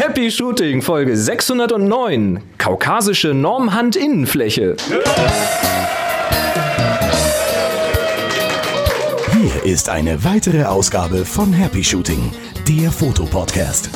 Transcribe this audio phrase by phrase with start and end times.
[0.00, 2.40] Happy Shooting Folge 609.
[2.58, 4.76] Kaukasische Normhand-Innenfläche.
[9.32, 12.32] Hier ist eine weitere Ausgabe von Happy Shooting,
[12.66, 13.90] der Fotopodcast.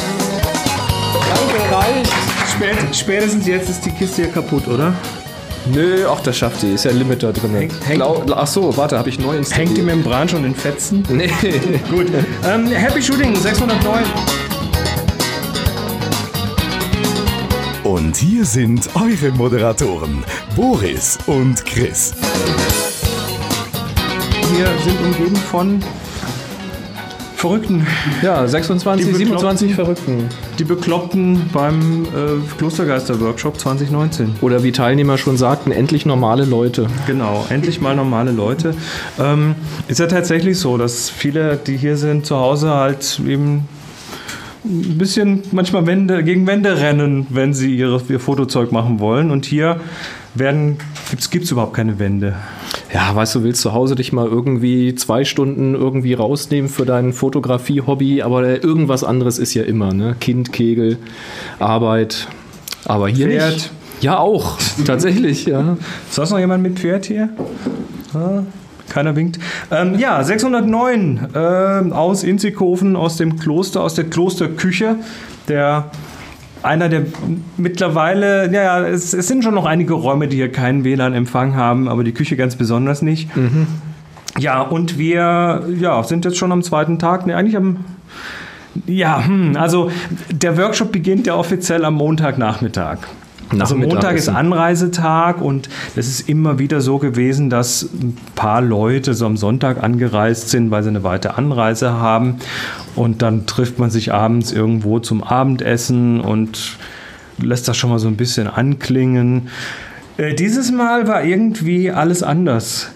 [1.30, 2.12] Danke, reicht.
[2.52, 4.92] Spät, spätestens jetzt ist die Kiste ja kaputt, oder?
[5.72, 6.74] Nö, ach, das schafft die.
[6.74, 7.54] Ist ja Limiter drin.
[7.54, 9.68] Hängt- hängt- ach so, warte, habe ich neu installiert.
[9.68, 11.02] Hängt die Membran schon in Fetzen?
[11.08, 11.30] Nee.
[11.90, 12.08] Gut.
[12.46, 14.04] Ähm, Happy Shooting 609.
[17.94, 20.24] Und hier sind eure Moderatoren,
[20.56, 22.12] Boris und Chris.
[24.52, 25.78] Wir sind umgeben von
[27.36, 27.86] Verrückten.
[28.20, 29.58] Ja, 26, Die Bekloppten.
[29.58, 30.28] 27 Verrückten.
[30.58, 34.38] Die Bekloppten beim äh, Klostergeister-Workshop 2019.
[34.40, 36.88] Oder wie Teilnehmer schon sagten, endlich normale Leute.
[37.06, 38.74] Genau, endlich mal normale Leute.
[39.20, 39.54] Ähm,
[39.86, 43.68] ist ja tatsächlich so, dass viele, die hier sind, zu Hause halt eben
[44.64, 49.30] ein bisschen manchmal Wände, gegen Wände rennen, wenn sie ihre, ihr Fotozeug machen wollen.
[49.30, 49.80] Und hier
[50.34, 50.78] werden,
[51.30, 52.34] gibt es überhaupt keine Wände.
[52.92, 57.12] Ja, weißt du, willst zu Hause dich mal irgendwie zwei Stunden irgendwie rausnehmen für dein
[57.12, 60.16] Fotografie-Hobby, aber irgendwas anderes ist ja immer, ne?
[60.20, 60.98] Kind, Kegel,
[61.58, 62.28] Arbeit.
[62.84, 63.52] Aber hier Pferd.
[63.54, 63.70] nicht.
[64.00, 64.58] Ja, auch.
[64.86, 65.76] Tatsächlich, ja.
[66.08, 67.30] Ist das noch jemand mit Pferd hier?
[68.12, 68.42] Ah,
[68.88, 69.38] keiner winkt.
[69.70, 74.96] Ähm, ja, 609 ähm, aus Inzighofen, aus dem Kloster, aus der Klosterküche.
[75.48, 75.90] Der
[76.62, 77.02] einer der
[77.58, 81.88] mittlerweile, ja, ja, es, es sind schon noch einige Räume, die hier keinen WLAN-Empfang haben,
[81.88, 83.28] aber die Küche ganz besonders nicht.
[84.38, 87.84] Ja, und wir ja, sind jetzt schon am zweiten Tag, ne, eigentlich am
[88.86, 89.90] ja, hm, also
[90.30, 92.98] der Workshop beginnt ja offiziell am Montagnachmittag.
[93.60, 94.28] Also Montag ist.
[94.28, 99.82] Anreisetag und es ist immer wieder so gewesen, dass ein paar Leute so am Sonntag
[99.82, 102.36] angereist sind, weil sie eine weite Anreise haben.
[102.94, 106.78] Und dann trifft man sich abends irgendwo zum Abendessen und
[107.38, 109.48] lässt das schon mal so ein bisschen anklingen.
[110.16, 112.90] Äh, dieses Mal war irgendwie alles anders.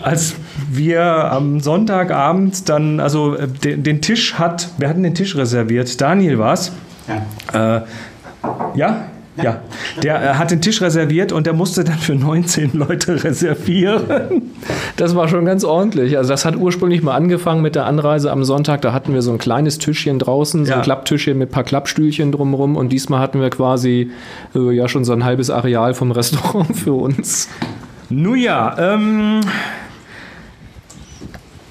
[0.00, 0.34] Als
[0.70, 6.00] wir am Sonntagabend dann, also äh, den, den Tisch hat, wir hatten den Tisch reserviert.
[6.00, 6.72] Daniel war's.
[7.52, 7.76] Ja.
[7.76, 7.82] Äh,
[8.74, 9.04] ja?
[9.42, 9.60] Ja,
[10.02, 14.02] der äh, hat den Tisch reserviert und der musste dann für 19 Leute reservieren.
[14.96, 16.16] Das war schon ganz ordentlich.
[16.16, 18.82] Also das hat ursprünglich mal angefangen mit der Anreise am Sonntag.
[18.82, 20.76] Da hatten wir so ein kleines Tischchen draußen, so Ja.
[20.78, 22.76] ein Klapptischchen mit ein paar Klappstühlchen drumherum.
[22.76, 24.10] Und diesmal hatten wir quasi
[24.54, 27.48] äh, ja schon so ein halbes Areal vom Restaurant für uns.
[28.10, 29.40] Nun ja, ähm,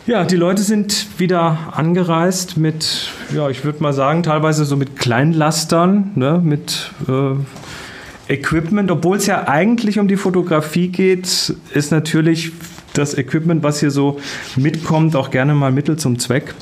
[0.08, 4.96] ja, die Leute sind wieder angereist mit, ja, ich würde mal sagen, teilweise so mit
[4.96, 8.90] Kleinlastern, ne, mit äh, Equipment.
[8.90, 12.54] Obwohl es ja eigentlich um die Fotografie geht, ist natürlich
[12.94, 14.18] das Equipment, was hier so
[14.56, 16.56] mitkommt, auch gerne mal Mittel zum Zweck.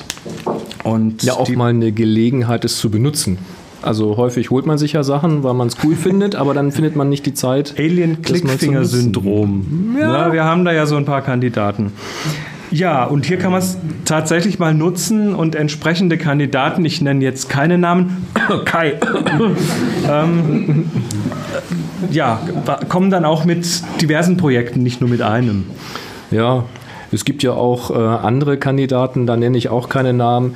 [0.84, 3.38] Und Ja, auch mal eine Gelegenheit, es zu benutzen.
[3.82, 6.96] Also häufig holt man sich ja Sachen, weil man es cool findet, aber dann findet
[6.96, 7.76] man nicht die Zeit.
[7.78, 9.96] Alien-Klickfinger-Syndrom.
[10.00, 10.34] Ja.
[10.34, 11.92] wir haben da ja so ein paar Kandidaten.
[12.72, 17.50] Ja, und hier kann man es tatsächlich mal nutzen und entsprechende Kandidaten, ich nenne jetzt
[17.50, 18.28] keine Namen,
[18.66, 18.96] Kai,
[20.10, 20.90] ähm,
[22.12, 22.40] ja,
[22.90, 23.66] kommen dann auch mit
[24.02, 25.66] diversen Projekten, nicht nur mit einem.
[26.32, 26.66] Ja,
[27.16, 30.56] es gibt ja auch äh, andere Kandidaten, da nenne ich auch keine Namen.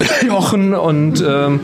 [0.26, 1.60] Jochen und ähm,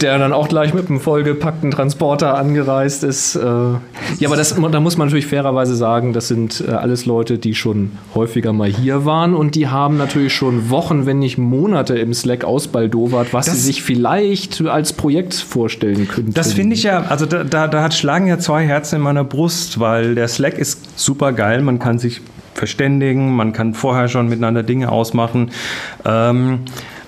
[0.00, 3.36] der dann auch gleich mit einem vollgepackten Transporter angereist ist.
[3.36, 3.78] Äh, ja,
[4.26, 7.92] aber das, da muss man natürlich fairerweise sagen, das sind äh, alles Leute, die schon
[8.14, 12.44] häufiger mal hier waren und die haben natürlich schon Wochen, wenn nicht Monate im Slack
[12.44, 16.32] ausbaldowert, was Das- sie sich vielleicht als Projekt vorstellen könnten.
[16.34, 19.24] Das finde ich ja, also da, da, da hat schlagen ja zwei Herzen in meiner
[19.24, 22.20] Brust, weil der Slack ist super geil, man kann sich
[22.60, 25.50] verständigen, man kann vorher schon miteinander Dinge ausmachen.
[26.04, 26.60] Ähm,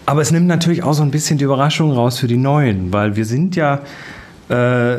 [0.04, 3.14] aber es nimmt natürlich auch so ein bisschen die Überraschung raus für die Neuen, weil
[3.14, 3.80] wir sind ja
[4.48, 4.96] äh,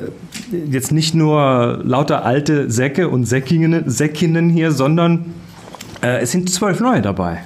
[0.69, 5.25] jetzt nicht nur lauter alte Säcke und Säckinnen, Säckinnen hier, sondern
[6.01, 7.39] äh, es sind zwölf neue dabei.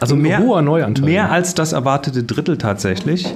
[0.00, 1.04] Also Ein mehr, hoher Neuanteil.
[1.04, 3.32] mehr als das erwartete Drittel tatsächlich.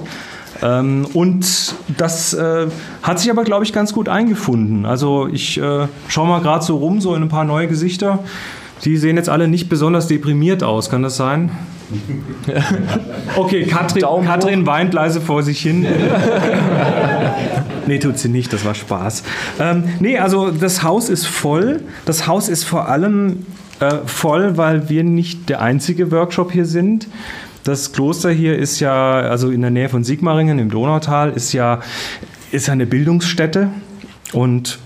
[0.61, 2.67] Ähm, und das äh,
[3.01, 4.85] hat sich aber, glaube ich, ganz gut eingefunden.
[4.85, 8.19] Also ich äh, schaue mal gerade so rum, so in ein paar neue Gesichter.
[8.83, 11.51] Die sehen jetzt alle nicht besonders deprimiert aus, kann das sein?
[13.35, 14.03] Okay, Katrin.
[14.25, 15.85] Katrin weint leise vor sich hin.
[17.85, 19.23] Nee, tut sie nicht, das war Spaß.
[19.59, 21.81] Ähm, nee, also das Haus ist voll.
[22.05, 23.45] Das Haus ist vor allem
[23.81, 27.09] äh, voll, weil wir nicht der einzige Workshop hier sind.
[27.65, 31.81] Das Kloster hier ist ja, also in der Nähe von Sigmaringen im Donautal, ist ja,
[32.51, 33.69] ist ja eine Bildungsstätte.
[34.31, 34.79] Und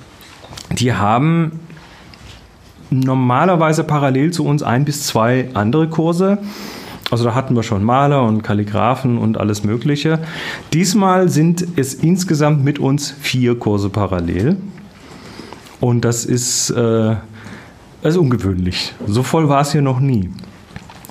[0.71, 1.59] die haben
[2.89, 6.37] normalerweise parallel zu uns ein bis zwei andere Kurse.
[7.09, 10.19] Also da hatten wir schon Maler und Kalligraphen und alles Mögliche.
[10.73, 14.57] Diesmal sind es insgesamt mit uns vier Kurse parallel.
[15.79, 17.15] Und das ist, äh,
[18.03, 18.93] ist ungewöhnlich.
[19.05, 20.29] So voll war es hier noch nie.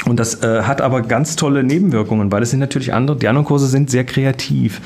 [0.06, 3.46] Und das äh, hat aber ganz tolle Nebenwirkungen, weil es sind natürlich andere, die anderen
[3.46, 4.81] Kurse sind sehr kreativ.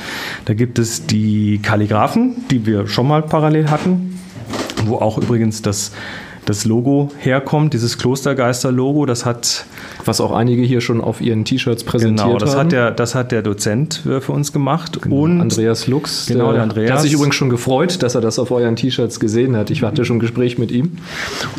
[0.46, 4.18] Da gibt es die Kalligraphen, die wir schon mal parallel hatten,
[4.86, 5.92] wo auch übrigens das
[6.50, 9.64] das Logo herkommt, dieses Klostergeister-Logo, das hat.
[10.04, 12.64] Was auch einige hier schon auf ihren T-Shirts präsentiert genau, das haben.
[12.64, 15.00] Hat der, das hat der Dozent äh, für uns gemacht.
[15.00, 16.26] Genau, und Andreas Lux.
[16.26, 16.86] Genau, der, der Andreas.
[16.86, 19.70] Der hat sich übrigens schon gefreut, dass er das auf euren T-Shirts gesehen hat.
[19.70, 20.92] Ich hatte schon ein Gespräch mit ihm.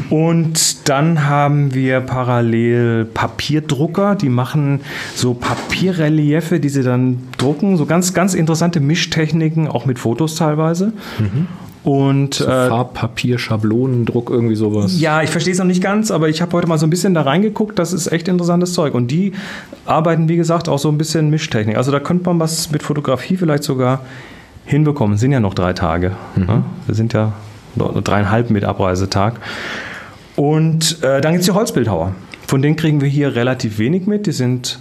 [0.10, 4.82] Und dann haben wir parallel Papierdrucker, die machen
[5.16, 7.78] so Papierreliefe, die sie dann drucken.
[7.78, 10.94] So ganz, ganz interessante Mischtechniken, auch mit Fotos teilweise.
[11.20, 11.48] Mhm.
[11.84, 15.00] Und so äh, Farbpapier, Schablonendruck, irgendwie sowas.
[15.00, 17.14] Ja, ich verstehe es noch nicht ganz, aber ich habe heute mal so ein bisschen
[17.14, 17.80] da reingeguckt.
[17.80, 18.94] Das ist echt interessantes Zeug.
[18.94, 19.34] Und die
[19.86, 21.78] arbeiten, wie gesagt, auch so ein bisschen Mischtechnik.
[21.78, 24.02] Also da könnte man was mit Fotografie vielleicht sogar
[24.66, 25.18] hinbekommen.
[25.18, 26.12] Sind ja noch drei Tage.
[26.36, 26.46] Mhm.
[26.46, 26.64] Ne?
[26.86, 27.34] Wir sind ja
[27.76, 29.40] dreieinhalb mit Abreisetag.
[30.36, 32.14] Und äh, dann gibt es die Holzbildhauer.
[32.46, 34.28] Von denen kriegen wir hier relativ wenig mit.
[34.28, 34.80] Die sind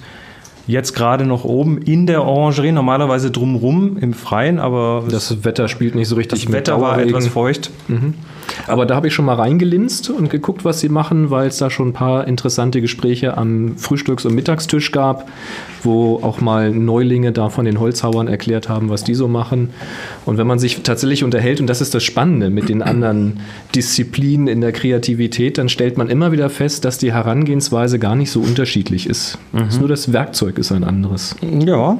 [0.66, 5.04] Jetzt gerade noch oben in der Orangerie, normalerweise drumrum im Freien, aber.
[5.10, 6.44] Das Wetter spielt nicht so richtig.
[6.44, 7.70] Das Wetter war etwas feucht.
[7.88, 8.14] Mhm.
[8.66, 11.70] Aber da habe ich schon mal reingelinst und geguckt, was sie machen, weil es da
[11.70, 15.28] schon ein paar interessante Gespräche am Frühstücks- und Mittagstisch gab,
[15.82, 19.70] wo auch mal Neulinge da von den Holzhauern erklärt haben, was die so machen.
[20.26, 23.40] Und wenn man sich tatsächlich unterhält, und das ist das Spannende mit den anderen
[23.74, 28.30] Disziplinen in der Kreativität, dann stellt man immer wieder fest, dass die Herangehensweise gar nicht
[28.30, 29.38] so unterschiedlich ist.
[29.52, 29.68] Mhm.
[29.78, 31.36] Nur das Werkzeug ist ein anderes.
[31.42, 31.98] Ja.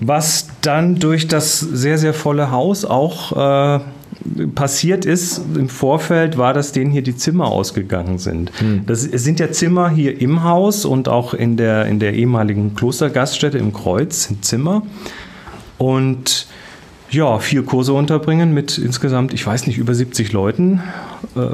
[0.00, 3.80] Was dann durch das sehr, sehr volle Haus auch äh,
[4.54, 8.50] passiert ist im Vorfeld, war, dass denen hier die Zimmer ausgegangen sind.
[8.58, 8.84] Hm.
[8.86, 13.58] Das sind ja Zimmer hier im Haus und auch in der, in der ehemaligen Klostergaststätte
[13.58, 14.82] im Kreuz sind Zimmer.
[15.78, 16.46] Und
[17.10, 20.82] ja, vier Kurse unterbringen mit insgesamt, ich weiß nicht, über 70 Leuten,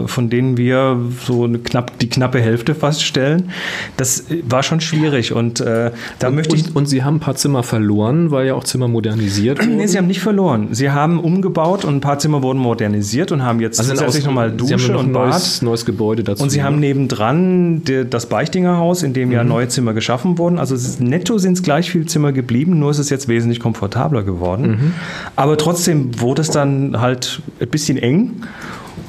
[0.07, 3.51] von denen wir so eine knapp, die knappe Hälfte fast stellen.
[3.97, 6.75] Das äh, war schon schwierig und äh, da und, möchte ich.
[6.75, 9.77] Und Sie haben ein paar Zimmer verloren, weil ja auch Zimmer modernisiert wurden?
[9.77, 10.69] Nee, Sie haben nicht verloren.
[10.73, 14.51] Sie haben umgebaut und ein paar Zimmer wurden modernisiert und haben jetzt also zusätzlich nochmal
[14.51, 16.43] Dusche Sie haben noch und ein neues, neues Gebäude dazu.
[16.43, 19.35] Und Sie haben nebendran die, das Beichtinger Haus, in dem mhm.
[19.35, 20.59] ja neue Zimmer geschaffen wurden.
[20.59, 24.71] Also netto sind es gleich viele Zimmer geblieben, nur ist es jetzt wesentlich komfortabler geworden.
[24.71, 24.95] Mhm.
[25.37, 28.43] Aber trotzdem wurde es dann halt ein bisschen eng.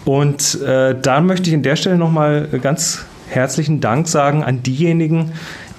[0.06, 5.31] Und äh, da möchte ich an der Stelle nochmal ganz herzlichen Dank sagen an diejenigen,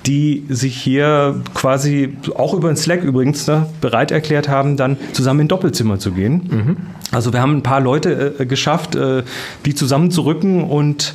[0.07, 5.41] die sich hier quasi auch über den Slack übrigens ne, bereit erklärt haben, dann zusammen
[5.41, 6.49] in Doppelzimmer zu gehen.
[6.51, 6.77] Mhm.
[7.13, 9.23] Also wir haben ein paar Leute äh, geschafft, äh,
[9.65, 11.15] die zusammenzurücken und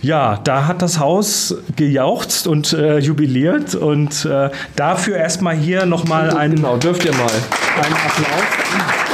[0.00, 6.30] ja, da hat das Haus gejauchzt und äh, jubiliert und äh, dafür erstmal hier nochmal
[6.36, 6.54] ein.
[6.54, 7.26] Genau, dürft ihr mal.
[7.82, 9.07] Einen Applaus.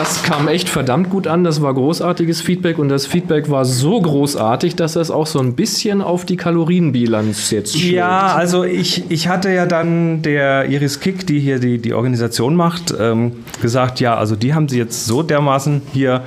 [0.00, 1.44] Das, kam echt verdammt gut an.
[1.44, 5.54] Das war großartiges Feedback und das Feedback war so großartig, dass das auch so ein
[5.54, 7.96] bisschen auf die Kalorienbilanz jetzt schlägt.
[7.96, 12.56] Ja, also ich, ich hatte ja dann der Iris Kick, die hier die, die Organisation
[12.56, 16.22] macht, ähm, gesagt, ja, also die haben sie jetzt so dermaßen hier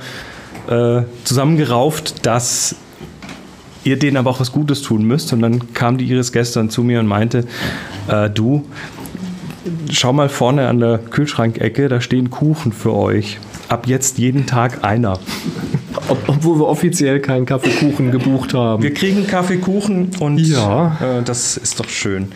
[0.68, 2.76] äh, zusammengerauft, dass
[3.82, 5.32] ihr denen aber auch was Gutes tun müsst.
[5.32, 7.44] Und dann kam die Iris gestern zu mir und meinte,
[8.06, 8.64] äh, du,
[9.90, 13.40] schau mal vorne an der Kühlschrankecke, da stehen Kuchen für euch.
[13.68, 15.18] Ab jetzt jeden Tag einer.
[16.08, 18.82] Ob, obwohl wir offiziell keinen Kaffeekuchen gebucht haben.
[18.82, 20.96] Wir kriegen Kaffeekuchen und ja.
[21.00, 22.32] Äh, das ist doch schön.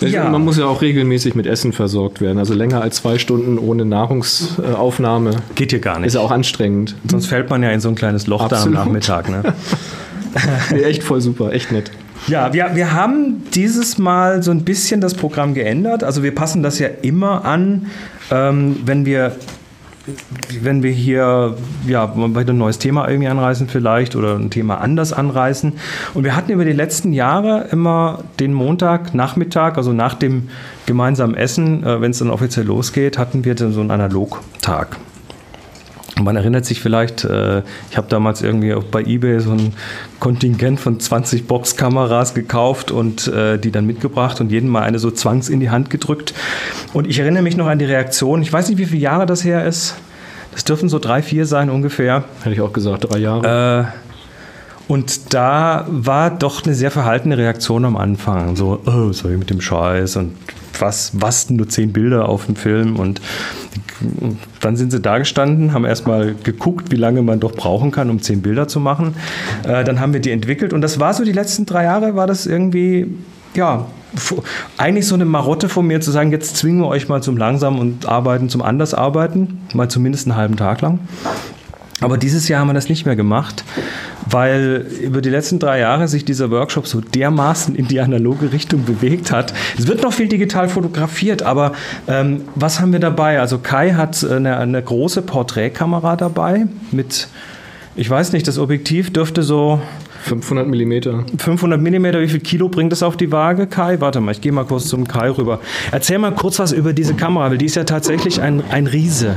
[0.00, 0.28] Ja.
[0.28, 2.38] Man muss ja auch regelmäßig mit Essen versorgt werden.
[2.38, 5.32] Also länger als zwei Stunden ohne Nahrungsaufnahme.
[5.54, 6.08] Geht hier gar nicht.
[6.08, 6.94] Ist ja auch anstrengend.
[7.10, 8.76] Sonst fällt man ja in so ein kleines Loch Absolut.
[8.76, 9.28] da am Nachmittag.
[9.28, 9.42] Ne?
[10.70, 11.90] nee, echt voll super, echt nett.
[12.28, 16.04] Ja, wir, wir haben dieses Mal so ein bisschen das Programm geändert.
[16.04, 17.86] Also wir passen das ja immer an,
[18.30, 19.36] ähm, wenn wir
[20.62, 25.12] wenn wir hier ja, weiter ein neues Thema irgendwie anreißen vielleicht oder ein Thema anders
[25.12, 25.72] anreißen.
[26.14, 30.48] Und wir hatten über die letzten Jahre immer den Montagnachmittag, also nach dem
[30.86, 34.96] gemeinsamen Essen, äh, wenn es dann offiziell losgeht, hatten wir dann so einen Analogtag.
[36.20, 39.72] Man erinnert sich vielleicht, äh, ich habe damals irgendwie auch bei eBay so ein
[40.20, 45.10] Kontingent von 20 Boxkameras gekauft und äh, die dann mitgebracht und jedem mal eine so
[45.10, 46.34] zwangs in die Hand gedrückt.
[46.92, 48.42] Und ich erinnere mich noch an die Reaktion.
[48.42, 49.94] Ich weiß nicht, wie viele Jahre das her ist.
[50.52, 52.24] Das dürfen so drei, vier sein ungefähr.
[52.42, 53.92] Hätte ich auch gesagt, drei Jahre.
[53.94, 54.07] Äh,
[54.88, 58.56] und da war doch eine sehr verhaltene Reaktion am Anfang.
[58.56, 60.32] So, oh, ich mit dem Scheiß und
[60.78, 63.20] was, was nur zehn Bilder auf dem Film und
[64.60, 68.22] dann sind sie da gestanden, haben erstmal geguckt, wie lange man doch brauchen kann, um
[68.22, 69.14] zehn Bilder zu machen.
[69.64, 72.26] Äh, dann haben wir die entwickelt und das war so die letzten drei Jahre, war
[72.26, 73.08] das irgendwie,
[73.54, 73.86] ja,
[74.78, 77.78] eigentlich so eine Marotte von mir zu sagen, jetzt zwingen wir euch mal zum langsam
[77.78, 81.00] und arbeiten, zum anders arbeiten, mal zumindest einen halben Tag lang.
[82.00, 83.64] Aber dieses Jahr haben wir das nicht mehr gemacht,
[84.30, 88.84] weil über die letzten drei Jahre sich dieser Workshop so dermaßen in die analoge Richtung
[88.84, 89.52] bewegt hat.
[89.76, 91.72] Es wird noch viel digital fotografiert, aber
[92.06, 93.40] ähm, was haben wir dabei?
[93.40, 97.28] Also Kai hat eine, eine große Porträtkamera dabei mit,
[97.96, 99.80] ich weiß nicht, das Objektiv dürfte so
[100.22, 101.24] 500 Millimeter.
[101.38, 104.00] 500 Millimeter, wie viel Kilo bringt das auf die Waage, Kai?
[104.00, 105.60] Warte mal, ich gehe mal kurz zum Kai rüber.
[105.90, 109.36] Erzähl mal kurz was über diese Kamera, weil die ist ja tatsächlich ein, ein Riese.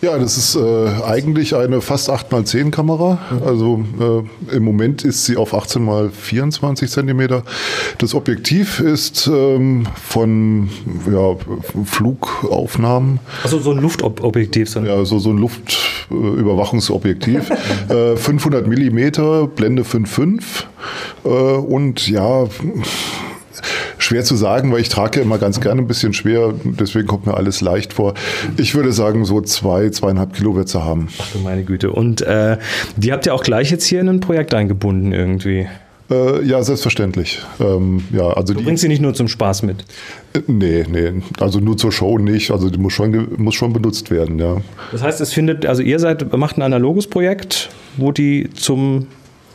[0.00, 3.18] Ja, das ist äh, eigentlich eine fast 8x10 Kamera.
[3.44, 4.22] Also äh,
[4.56, 7.42] im Moment ist sie auf 18x24 Zentimeter.
[7.98, 10.70] Das Objektiv ist ähm, von
[11.10, 11.34] ja,
[11.84, 13.18] Flugaufnahmen.
[13.42, 14.68] Also so ein Luftobjektiv.
[14.68, 17.50] So ja, so, so ein Luftüberwachungsobjektiv.
[17.88, 20.42] äh, 500 Millimeter, Blende 5.5
[21.24, 22.46] äh, und ja
[23.98, 27.26] Schwer zu sagen, weil ich trage ja immer ganz gerne ein bisschen schwer, deswegen kommt
[27.26, 28.14] mir alles leicht vor.
[28.56, 31.08] Ich würde sagen, so zwei, zweieinhalb Kilo wird sie haben.
[31.18, 31.90] Ach du meine Güte.
[31.90, 32.58] Und äh,
[32.96, 35.66] die habt ihr auch gleich jetzt hier in ein Projekt eingebunden irgendwie?
[36.10, 37.42] Äh, ja, selbstverständlich.
[37.60, 39.84] Ähm, ja, also du bringst sie nicht nur zum Spaß mit?
[40.32, 41.22] Äh, nee, nee.
[41.38, 42.50] Also nur zur Show nicht.
[42.50, 44.58] Also die muss schon, muss schon benutzt werden, ja.
[44.90, 49.06] Das heißt, es findet, also ihr seid, macht ein analoges Projekt, wo die zum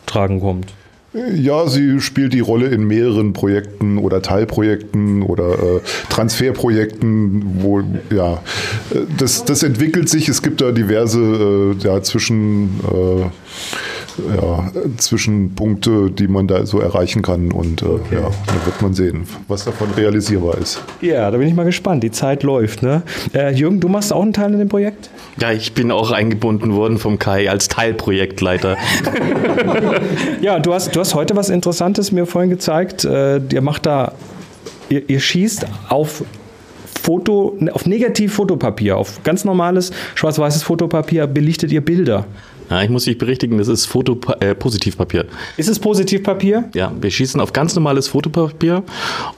[0.05, 0.73] Tragen kommt.
[1.13, 5.79] Ja, sie spielt die Rolle in mehreren Projekten oder Teilprojekten oder äh,
[6.10, 8.41] Transferprojekten, wo ja
[8.89, 10.27] äh, das, das entwickelt sich.
[10.27, 13.25] Es gibt da diverse äh, ja, zwischen äh,
[14.36, 17.51] ja, Zwischenpunkte, die man da so erreichen kann.
[17.51, 18.15] Und äh, okay.
[18.15, 20.82] ja, da wird man sehen, was davon realisierbar ist.
[21.01, 22.03] Ja, da bin ich mal gespannt.
[22.03, 22.84] Die Zeit läuft.
[22.84, 23.03] Ne?
[23.34, 25.10] Äh, Jürgen, du machst auch einen Teil in dem Projekt?
[25.39, 28.77] Ja, ich bin auch eingebunden worden vom Kai als Teilprojektleiter.
[30.41, 33.05] ja, du hast, du hast heute was Interessantes mir vorhin gezeigt.
[33.05, 34.13] Äh, ihr macht da,
[34.89, 36.24] ihr, ihr schießt auf
[37.03, 42.25] Foto, auf Negativ-Fotopapier, auf ganz normales schwarz-weißes Fotopapier belichtet ihr Bilder.
[42.74, 45.25] Ja, ich muss dich berichtigen, das ist Foto, äh, Positivpapier.
[45.58, 46.72] Ist es Positivpapier?
[46.74, 48.82] Ja, wir schießen auf ganz normales Fotopapier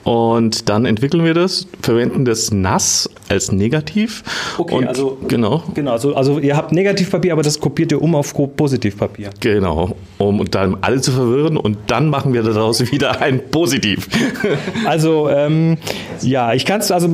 [0.04, 4.24] und dann entwickeln wir das, verwenden das nass als Negativ.
[4.56, 5.62] Okay, und also genau.
[5.74, 9.28] Genau, also, also ihr habt Negativpapier, aber das kopiert ihr um auf Positivpapier.
[9.40, 14.08] Genau, um dann alle zu verwirren und dann machen wir daraus wieder ein Positiv.
[14.86, 15.76] also ähm,
[16.22, 17.06] ja, ich kann es, also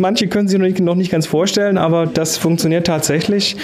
[0.00, 3.54] manche können sich noch nicht, noch nicht ganz vorstellen, aber das funktioniert tatsächlich.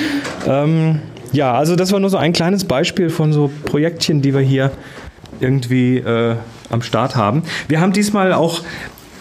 [0.47, 1.01] Ähm,
[1.35, 4.71] ja, also das war nur so ein kleines Beispiel von so Projektchen, die wir hier
[5.41, 6.37] irgendwie äh,
[6.71, 7.43] am Start haben.
[7.69, 8.63] Wir haben diesmal auch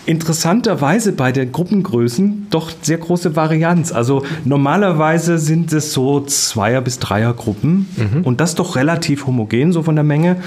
[0.05, 3.91] interessanterweise bei den Gruppengrößen doch sehr große Varianz.
[3.91, 8.21] Also normalerweise sind es so Zweier- bis Dreiergruppen mhm.
[8.23, 10.37] und das doch relativ homogen, so von der Menge.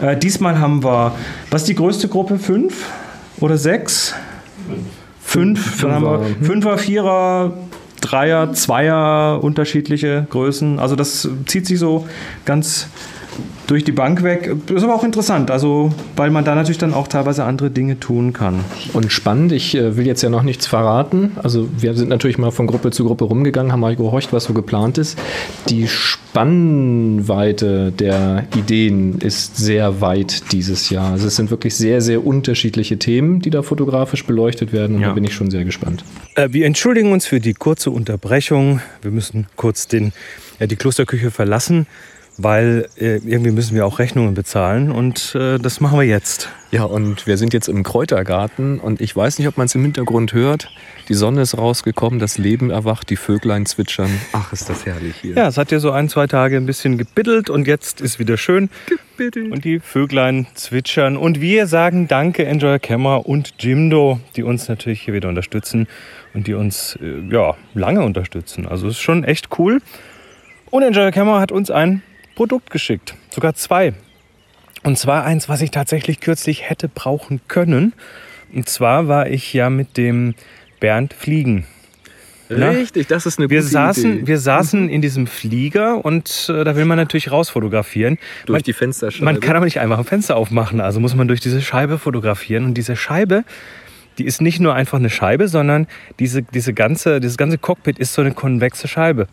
[0.00, 1.12] Äh, diesmal haben wir,
[1.50, 2.38] was ist die größte Gruppe?
[2.38, 2.90] Fünf
[3.38, 4.14] oder sechs?
[5.20, 5.62] Fünf.
[5.62, 5.82] Fünf.
[5.82, 6.44] Dann haben wir mhm.
[6.44, 7.52] Fünfer, Vierer,
[8.04, 10.78] Dreier, Zweier, unterschiedliche Größen.
[10.78, 12.06] Also das zieht sich so
[12.44, 12.88] ganz
[13.66, 14.54] durch die Bank weg.
[14.66, 17.98] Das ist aber auch interessant, also weil man da natürlich dann auch teilweise andere Dinge
[18.00, 18.60] tun kann.
[18.92, 21.32] Und spannend, ich äh, will jetzt ja noch nichts verraten.
[21.42, 24.54] Also wir sind natürlich mal von Gruppe zu Gruppe rumgegangen, haben mal gehorcht, was so
[24.54, 25.18] geplant ist.
[25.68, 25.88] Die
[26.34, 31.12] Spannweite der Ideen ist sehr weit dieses Jahr.
[31.12, 35.08] Also es sind wirklich sehr, sehr unterschiedliche Themen, die da fotografisch beleuchtet werden und ja.
[35.08, 36.04] da bin ich schon sehr gespannt.
[36.34, 38.80] Äh, wir entschuldigen uns für die kurze Unterbrechung.
[39.02, 40.12] Wir müssen kurz den,
[40.60, 41.86] ja, die Klosterküche verlassen,
[42.36, 46.48] weil äh, irgendwie müssen wir auch Rechnungen bezahlen und äh, das machen wir jetzt.
[46.70, 49.82] Ja, und wir sind jetzt im Kräutergarten und ich weiß nicht, ob man es im
[49.82, 50.70] Hintergrund hört.
[51.08, 54.10] Die Sonne ist rausgekommen, das Leben erwacht, die Vöglein zwitschern.
[54.32, 55.36] Ach, ist das herrlich hier.
[55.36, 58.36] Ja, es hat ja so ein, zwei Tage ein bisschen gebittelt und jetzt ist wieder
[58.36, 58.70] schön.
[58.86, 59.52] Gebittelt.
[59.52, 61.16] Und die Vöglein zwitschern.
[61.16, 65.86] Und wir sagen Danke, Enjoy Camera und Jimdo, die uns natürlich hier wieder unterstützen
[66.32, 68.66] und die uns äh, ja, lange unterstützen.
[68.66, 69.80] Also es ist schon echt cool.
[70.70, 72.02] Und Enjoy Camera hat uns ein
[72.34, 73.94] Produkt geschickt, sogar zwei.
[74.82, 77.94] Und zwar eins, was ich tatsächlich kürzlich hätte brauchen können.
[78.52, 80.34] Und zwar war ich ja mit dem
[80.78, 81.66] Bernd fliegen.
[82.50, 84.26] Richtig, das ist eine wir gute saßen, Idee.
[84.26, 88.18] Wir saßen in diesem Flieger und äh, da will man natürlich rausfotografieren.
[88.44, 89.24] Durch man, die Fensterscheibe.
[89.24, 92.66] Man kann aber nicht einfach ein Fenster aufmachen, also muss man durch diese Scheibe fotografieren.
[92.66, 93.44] Und diese Scheibe,
[94.18, 95.86] die ist nicht nur einfach eine Scheibe, sondern
[96.18, 99.26] diese, diese ganze, dieses ganze Cockpit ist so eine konvexe Scheibe.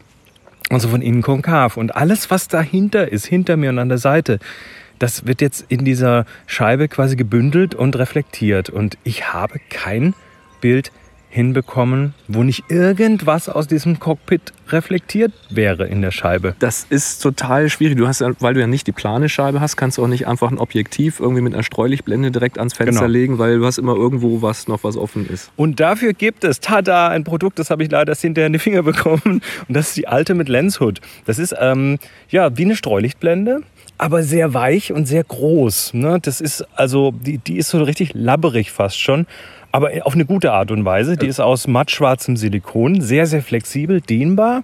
[0.70, 1.78] Also von innen konkav.
[1.78, 4.40] Und alles, was dahinter ist, hinter mir und an der Seite,
[5.00, 8.70] das wird jetzt in dieser Scheibe quasi gebündelt und reflektiert.
[8.70, 10.14] Und ich habe kein
[10.62, 10.92] Bild
[11.32, 16.56] hinbekommen, wo nicht irgendwas aus diesem Cockpit reflektiert wäre in der Scheibe.
[16.60, 17.98] Das ist total schwierig.
[17.98, 20.28] Du hast ja, weil du ja nicht die plane Scheibe hast, kannst du auch nicht
[20.28, 23.12] einfach ein Objektiv irgendwie mit einer Streulichtblende direkt ans Fenster Genau.
[23.12, 25.52] legen, weil du hast immer irgendwo was noch was offen ist.
[25.56, 28.84] Und dafür gibt es, tada, ein Produkt, das habe ich leider hinterher in die Finger
[28.84, 29.22] bekommen.
[29.26, 31.00] Und das ist die alte mit Lenshood.
[31.26, 31.98] Das ist ähm,
[32.30, 33.62] ja wie eine Streulichtblende,
[33.98, 35.94] aber sehr weich und sehr groß.
[35.94, 36.20] Ne?
[36.22, 39.26] Das ist also, die, die ist so richtig labberig fast schon.
[39.72, 41.16] Aber auf eine gute Art und Weise.
[41.16, 44.64] Die ist aus mattschwarzem Silikon, sehr, sehr flexibel, dehnbar.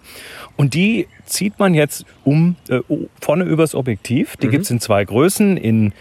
[0.57, 2.81] Und die zieht man jetzt um äh,
[3.21, 4.35] vorne übers Objektiv.
[4.37, 5.93] Die gibt's in zwei Größen, in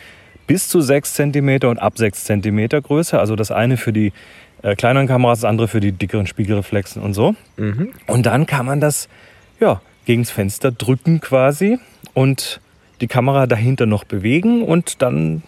[0.46, 3.18] bis zu 6 cm und ab 6 cm Größe.
[3.18, 4.12] Also das eine für die
[4.62, 7.34] äh, kleineren Kameras, das andere für die dickeren Spiegelreflexen und so.
[8.06, 9.08] Und dann kann man das
[9.60, 11.78] ja, gegens Fenster drücken quasi
[12.14, 12.60] und
[13.00, 15.42] die Kamera dahinter noch bewegen und dann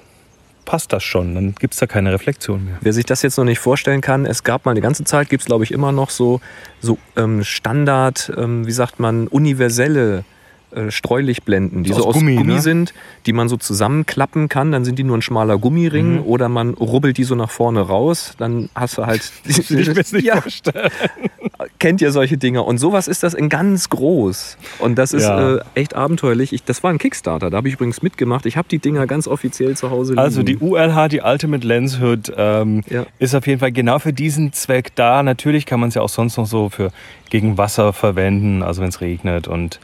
[0.68, 1.34] passt das schon.
[1.34, 2.76] Dann gibt es da keine Reflexion mehr.
[2.82, 5.40] Wer sich das jetzt noch nicht vorstellen kann, es gab mal eine ganze Zeit, gibt
[5.40, 6.42] es glaube ich immer noch so,
[6.80, 10.24] so ähm, Standard, ähm, wie sagt man, universelle
[10.70, 12.60] äh, Streulichtblenden, die Aus so aus Gummi, Gummi, ne?
[12.60, 12.92] sind,
[13.26, 16.22] die man so zusammenklappen kann, dann sind die nur ein schmaler Gummiring Mhm.
[16.26, 19.30] oder man rubbelt die so nach vorne raus, dann hast du halt...
[19.46, 20.90] Ich will es nicht ja, vorstellen.
[21.78, 22.62] kennt ihr solche Dinge.
[22.62, 24.56] Und sowas ist das in ganz groß.
[24.78, 25.56] Und das ist Ja.
[25.56, 26.52] äh, echt abenteuerlich.
[26.52, 28.46] Ich, das war ein Kickstarter, da habe ich übrigens mitgemacht.
[28.46, 30.20] Ich habe die Dinger ganz offiziell zu Hause liegen.
[30.20, 33.04] Also die ULH, die Ultimate Lens Hood, ähm, Ja.
[33.18, 35.22] ist auf jeden Fall genau für diesen Zweck da.
[35.22, 36.90] Natürlich kann man es ja auch sonst noch so für
[37.30, 39.80] gegen Wasser verwenden, also wenn es regnet und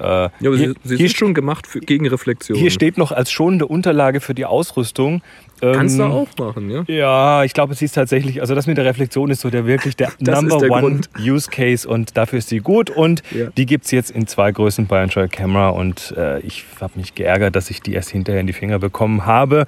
[0.00, 2.58] äh, ja, aber hier, sie, sie ist schon gemacht für, gegen Reflexion.
[2.58, 5.22] hier steht noch als schonende Unterlage für die Ausrüstung.
[5.60, 6.84] Kannst du ähm, auch machen, ja?
[6.86, 9.94] Ja, ich glaube, es ist tatsächlich, also das mit der Reflexion ist so der wirklich
[9.94, 11.10] der Das Number der One Grund.
[11.18, 13.48] Use Case und dafür ist sie gut und Ja.
[13.56, 17.14] die gibt es jetzt in zwei Größen bei Enjoy Camera und äh, ich habe mich
[17.14, 19.66] geärgert, dass ich die erst hinterher in die Finger bekommen habe.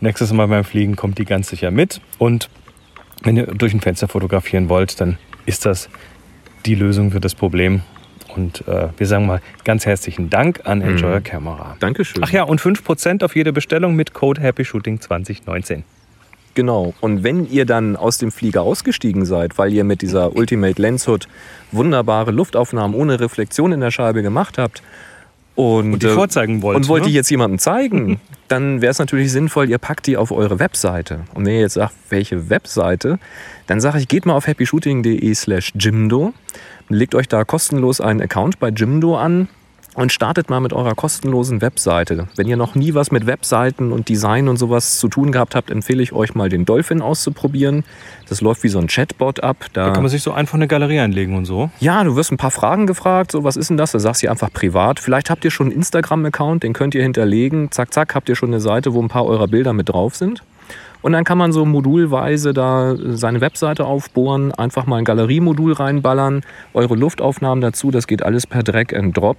[0.00, 2.48] Nächstes Mal beim Fliegen kommt die ganz sicher mit und
[3.24, 5.88] wenn ihr durch ein Fenster fotografieren wollt, dann ist das
[6.66, 7.82] die Lösung für das Problem.
[8.36, 11.76] Und äh, wir sagen mal ganz herzlichen Dank an Enjoy Camera.
[11.80, 12.22] Dankeschön.
[12.24, 15.84] Ach ja, und 5% auf jede Bestellung mit Code Happy Shooting 2019.
[16.54, 16.94] Genau.
[17.00, 21.08] Und wenn ihr dann aus dem Flieger ausgestiegen seid, weil ihr mit dieser Ultimate Lens
[21.08, 21.26] Hood
[21.72, 24.82] wunderbare Luftaufnahmen ohne Reflexion in der Scheibe gemacht habt
[25.56, 27.08] und, Und die äh, vorzeigen wollt, und wollt ne?
[27.10, 31.20] die jetzt jemandem zeigen, dann wäre es natürlich sinnvoll, ihr packt die auf eure Webseite.
[31.34, 33.18] Und wenn ihr jetzt sagt, welche Webseite,
[33.66, 36.34] dann sage ich, geht mal auf happyshooting.de slash Jimdo,
[36.88, 39.48] legt euch da kostenlos einen Account bei Jimdo an
[39.94, 42.26] und startet mal mit eurer kostenlosen Webseite.
[42.36, 45.70] Wenn ihr noch nie was mit Webseiten und Design und sowas zu tun gehabt habt,
[45.70, 47.84] empfehle ich euch mal den Dolphin auszuprobieren.
[48.28, 49.56] Das läuft wie so ein Chatbot ab.
[49.72, 51.70] Da kann man sich so einfach eine Galerie einlegen und so.
[51.80, 53.92] Ja, du wirst ein paar Fragen gefragt, so was ist denn das?
[53.92, 54.98] Da sagst du einfach privat.
[54.98, 57.70] Vielleicht habt ihr schon einen Instagram-Account, den könnt ihr hinterlegen.
[57.70, 60.42] Zack, zack, habt ihr schon eine Seite, wo ein paar eurer Bilder mit drauf sind.
[61.04, 66.40] Und dann kann man so modulweise da seine Webseite aufbohren, einfach mal ein Galeriemodul reinballern,
[66.72, 69.36] eure Luftaufnahmen dazu, das geht alles per Drag and Drop.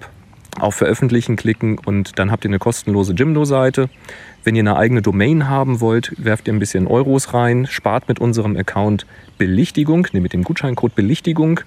[0.59, 3.89] Auf Veröffentlichen klicken und dann habt ihr eine kostenlose Jimdo-Seite.
[4.43, 8.19] Wenn ihr eine eigene Domain haben wollt, werft ihr ein bisschen Euros rein, spart mit
[8.19, 9.07] unserem Account
[9.39, 11.61] Belichtigung, ne, mit dem Gutscheincode Belichtigung.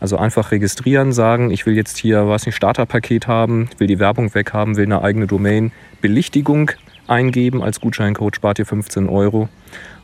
[0.00, 4.34] Also einfach registrieren, sagen, ich will jetzt hier, was nicht, Starterpaket haben, will die Werbung
[4.34, 5.72] weghaben, will eine eigene Domain.
[6.00, 6.70] Belichtigung
[7.06, 9.48] eingeben als Gutscheincode, spart ihr 15 Euro.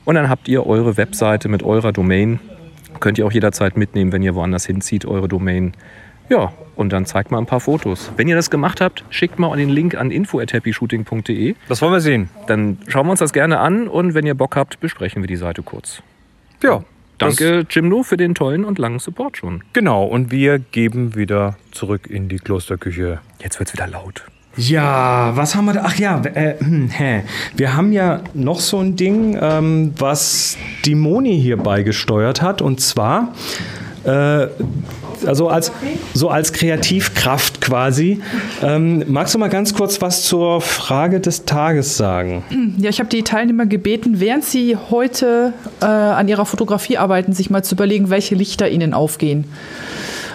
[0.04, 2.40] Und dann habt ihr eure Webseite mit eurer Domain.
[3.00, 5.74] Könnt ihr auch jederzeit mitnehmen, wenn ihr woanders hinzieht, eure Domain.
[6.28, 8.12] Ja, und dann zeigt mal ein paar Fotos.
[8.16, 11.54] Wenn ihr das gemacht habt, schickt mal den Link an info.happyshooting.de.
[11.68, 12.28] Das wollen wir sehen.
[12.46, 15.36] Dann schauen wir uns das gerne an und wenn ihr Bock habt, besprechen wir die
[15.36, 16.02] Seite kurz.
[16.62, 16.84] Ja.
[17.18, 19.64] Danke, Jimno, für den tollen und langen Support schon.
[19.72, 23.20] Genau, und wir geben wieder zurück in die Klosterküche.
[23.40, 24.24] Jetzt wird's wieder laut.
[24.58, 25.82] Ja, was haben wir da?
[25.84, 27.22] Ach ja, äh, hm, hä.
[27.54, 32.60] wir haben ja noch so ein Ding, ähm, was die Moni hier beigesteuert hat.
[32.60, 33.34] Und zwar,
[34.02, 34.48] äh,
[35.24, 35.70] also als,
[36.12, 38.20] so als Kreativkraft quasi.
[38.60, 42.42] Ähm, magst du mal ganz kurz was zur Frage des Tages sagen?
[42.78, 47.48] Ja, ich habe die Teilnehmer gebeten, während sie heute äh, an ihrer Fotografie arbeiten, sich
[47.48, 49.44] mal zu überlegen, welche Lichter ihnen aufgehen.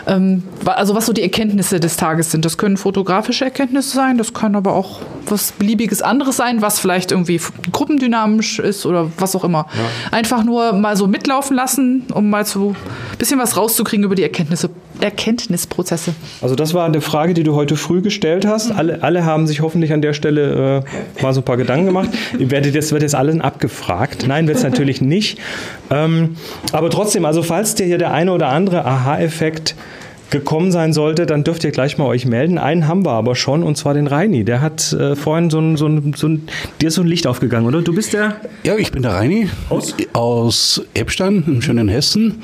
[0.06, 2.46] Ähm, also was so die Erkenntnisse des Tages sind.
[2.46, 7.12] Das können fotografische Erkenntnisse sein, das kann aber auch was beliebiges anderes sein, was vielleicht
[7.12, 7.40] irgendwie
[7.72, 9.68] gruppendynamisch ist oder was auch immer.
[10.12, 12.76] Einfach nur mal so mitlaufen lassen, um mal so
[13.12, 14.70] ein bisschen was rauszukriegen über die Erkenntnisse,
[15.04, 16.14] Erkenntnisprozesse.
[16.42, 18.72] Also das war eine Frage, die du heute früh gestellt hast.
[18.72, 20.84] Alle, alle haben sich hoffentlich an der Stelle
[21.20, 22.10] äh, mal so ein paar Gedanken gemacht.
[22.40, 24.26] Ihr werdet jetzt, wird jetzt allen abgefragt.
[24.28, 25.40] Nein, wird es natürlich nicht.
[25.92, 26.38] Ähm,
[26.72, 29.76] aber trotzdem, also falls dir hier der eine oder andere Aha-Effekt
[30.34, 32.58] gekommen sein sollte, dann dürft ihr gleich mal euch melden.
[32.58, 34.44] Einen haben wir aber schon, und zwar den Reini.
[34.44, 36.48] Der hat äh, vorhin so ein, so, ein, so ein,
[36.82, 37.82] dir ist so ein Licht aufgegangen, oder?
[37.82, 38.42] Du bist der?
[38.64, 42.42] Ja, ich bin der Reini aus, aus Eppstein im schönen Hessen.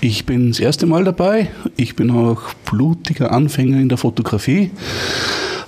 [0.00, 1.48] Ich bin das erste Mal dabei.
[1.76, 4.70] Ich bin auch blutiger Anfänger in der Fotografie.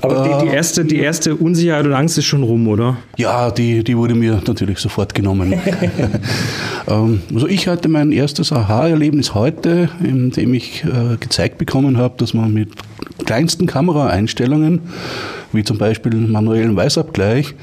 [0.04, 2.96] Aber die, die, erste, die erste Unsicherheit und Angst ist schon rum, oder?
[3.16, 5.54] Ja, die, die wurde mir natürlich sofort genommen.
[6.88, 12.14] ähm, also ich hatte mein erstes Aha-Erlebnis heute, in dem ich äh, gezeigt bekommen habe,
[12.18, 12.70] dass man mit
[13.24, 14.80] kleinsten Kameraeinstellungen,
[15.52, 17.54] wie zum Beispiel manuellen Weißabgleich,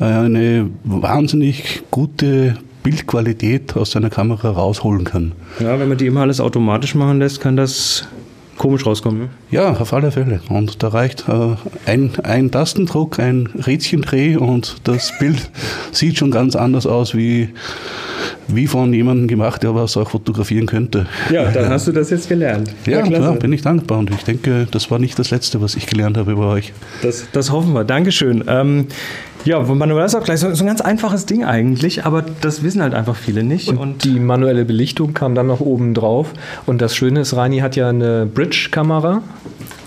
[0.00, 5.32] äh, eine wahnsinnig gute Bildqualität aus seiner Kamera rausholen kann.
[5.60, 8.06] Ja, wenn man die immer alles automatisch machen lässt, kann das
[8.58, 9.22] komisch rauskommen.
[9.22, 9.28] Ne?
[9.50, 10.40] Ja, auf alle Fälle.
[10.48, 15.50] Und da reicht äh, ein, ein Tastendruck, ein Rädchendreh und das Bild
[15.92, 17.50] sieht schon ganz anders aus wie,
[18.48, 21.06] wie von jemandem gemacht, der was auch fotografieren könnte.
[21.30, 22.70] Ja, dann hast du das jetzt gelernt.
[22.86, 25.76] Ja, ja klar, bin ich dankbar und ich denke, das war nicht das Letzte, was
[25.76, 26.72] ich gelernt habe über euch.
[27.02, 27.84] Das, das hoffen wir.
[27.84, 28.44] Dankeschön.
[28.48, 28.88] Ähm,
[29.44, 32.80] ja, manuell ist auch gleich so, so, ein ganz einfaches Ding eigentlich, aber das wissen
[32.80, 33.68] halt einfach viele nicht.
[33.68, 36.32] Und, und die manuelle Belichtung kam dann noch oben drauf.
[36.66, 39.22] Und das Schöne ist, Reini hat ja eine Bridge-Kamera.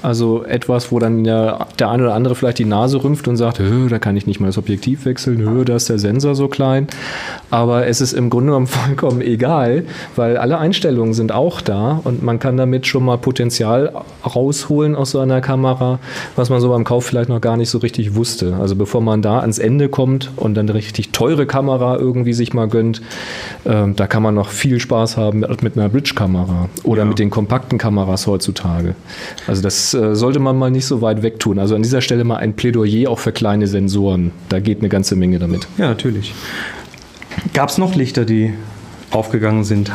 [0.02, 3.60] Also etwas, wo dann ja der eine oder andere vielleicht die Nase rümpft und sagt,
[3.90, 6.88] da kann ich nicht mal das Objektiv wechseln, da ist der Sensor so klein.
[7.50, 12.24] Aber es ist im Grunde genommen vollkommen egal, weil alle Einstellungen sind auch da und
[12.24, 13.92] man kann damit schon mal Potenzial
[14.26, 16.00] rausholen aus so einer Kamera,
[16.36, 18.56] was man so beim Kauf vielleicht noch gar nicht so richtig wusste.
[18.60, 22.54] Also bevor man da ans Ende kommt und dann eine richtig teure Kamera irgendwie sich
[22.54, 23.02] mal gönnt,
[23.64, 27.06] äh, da kann man noch viel Spaß haben mit, einer Bridge-Kamera oder ja.
[27.06, 28.96] mit den kompakten Kameras heutzutage.
[29.48, 31.60] Also das äh, sollte man mal nicht so weit wegtun.
[31.60, 34.32] Also an dieser Stelle mal ein Plädoyer auch für kleine Sensoren.
[34.50, 35.68] Da geht eine ganze Menge damit.
[35.78, 36.34] Ja, natürlich.
[37.54, 38.54] Gab es noch Lichter, die
[39.12, 39.92] aufgegangen sind?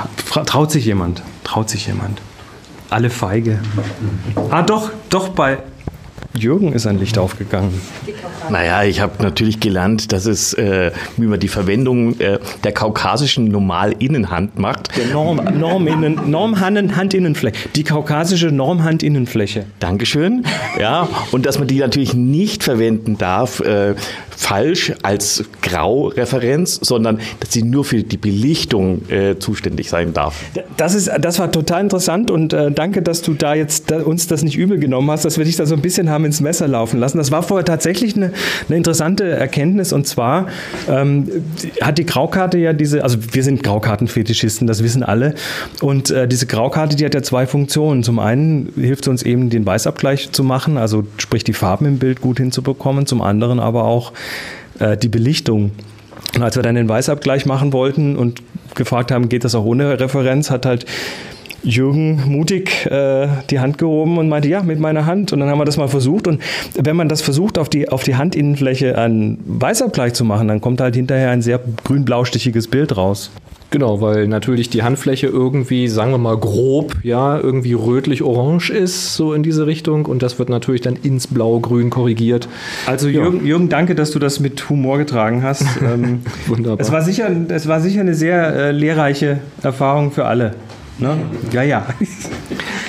[0.46, 1.22] Traut sich jemand?
[1.44, 2.20] Traut sich jemand?
[2.90, 3.58] Alle feige.
[4.50, 5.58] Ah, doch, doch, bei
[6.34, 7.80] Jürgen ist ein Licht aufgegangen.
[8.50, 13.48] Naja, ich habe natürlich gelernt, dass es, äh, wie man die Verwendung äh, der kaukasischen
[13.48, 14.96] Normalinnenhand macht.
[14.96, 17.68] Der Norm, Norm innen, Normhandinnenfläche.
[17.74, 19.66] Die kaukasische Normhandinnenfläche.
[19.78, 20.44] Dankeschön.
[20.78, 23.94] Ja, und dass man die natürlich nicht verwenden darf, äh,
[24.40, 30.34] falsch als Graureferenz, sondern dass sie nur für die Belichtung äh, zuständig sein darf.
[30.78, 34.28] Das, ist, das war total interessant und äh, danke, dass du da jetzt da, uns
[34.28, 36.66] das nicht übel genommen hast, dass wir dich da so ein bisschen haben ins Messer
[36.66, 37.18] laufen lassen.
[37.18, 38.32] Das war vorher tatsächlich eine,
[38.66, 40.46] eine interessante Erkenntnis und zwar
[40.88, 41.28] ähm,
[41.82, 45.34] hat die Graukarte ja diese, also wir sind Graukartenfetischisten, das wissen alle
[45.82, 48.02] und äh, diese Graukarte, die hat ja zwei Funktionen.
[48.02, 51.98] Zum einen hilft es uns eben, den Weißabgleich zu machen, also sprich die Farben im
[51.98, 54.12] Bild gut hinzubekommen, zum anderen aber auch
[54.78, 55.72] äh, die Belichtung.
[56.34, 58.42] Und als wir dann den Weißabgleich machen wollten und
[58.74, 60.86] gefragt haben, geht das auch ohne Referenz, hat halt
[61.62, 65.32] Jürgen mutig äh, die Hand gehoben und meinte, ja, mit meiner Hand.
[65.32, 66.26] Und dann haben wir das mal versucht.
[66.26, 66.40] Und
[66.74, 70.80] wenn man das versucht, auf die, auf die Handinnenfläche einen Weißabgleich zu machen, dann kommt
[70.80, 73.30] halt hinterher ein sehr grün-blaustichiges Bild raus.
[73.70, 79.32] Genau, weil natürlich die Handfläche irgendwie, sagen wir mal grob, ja, irgendwie rötlich-orange ist, so
[79.32, 80.06] in diese Richtung.
[80.06, 82.48] Und das wird natürlich dann ins Blau-Grün korrigiert.
[82.86, 83.50] Also Jürgen, ja.
[83.50, 85.64] Jürgen, danke, dass du das mit Humor getragen hast.
[85.80, 86.80] Ähm, Wunderbar.
[86.80, 90.54] Es war, sicher, es war sicher eine sehr äh, lehrreiche Erfahrung für alle.
[91.00, 91.16] Ne?
[91.52, 91.86] Ja, ja.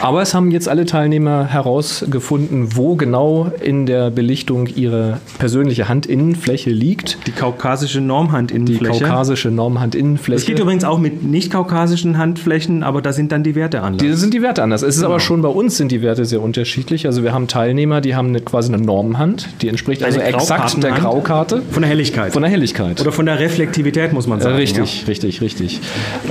[0.02, 6.72] Aber es haben jetzt alle Teilnehmer herausgefunden, wo genau in der Belichtung ihre persönliche Handinnenfläche
[6.72, 7.20] liegt.
[7.28, 8.98] Die kaukasische Normhandinnenfläche.
[8.98, 10.40] Die kaukasische Normhandinnenfläche.
[10.40, 14.02] Es geht übrigens auch mit nicht kaukasischen Handflächen, aber da sind dann die Werte anders.
[14.02, 14.82] Die sind die Werte anders.
[14.82, 15.12] Es ist genau.
[15.12, 17.06] aber schon bei uns sind die Werte sehr unterschiedlich.
[17.06, 20.94] Also wir haben Teilnehmer, die haben eine, quasi eine Normhand, die entspricht also exakt der
[20.94, 21.62] Graukarte.
[21.70, 22.34] Von der Helligkeit.
[22.34, 23.00] Von der Helligkeit.
[23.02, 24.56] Oder von der Reflektivität, muss man sagen.
[24.56, 25.08] richtig, ja.
[25.08, 25.80] richtig, richtig.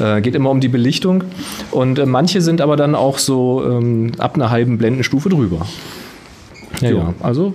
[0.03, 1.23] Äh, geht immer um die Belichtung.
[1.71, 5.67] Und äh, manche sind aber dann auch so ähm, ab einer halben Blendenstufe drüber.
[6.81, 7.55] Ja, ja, also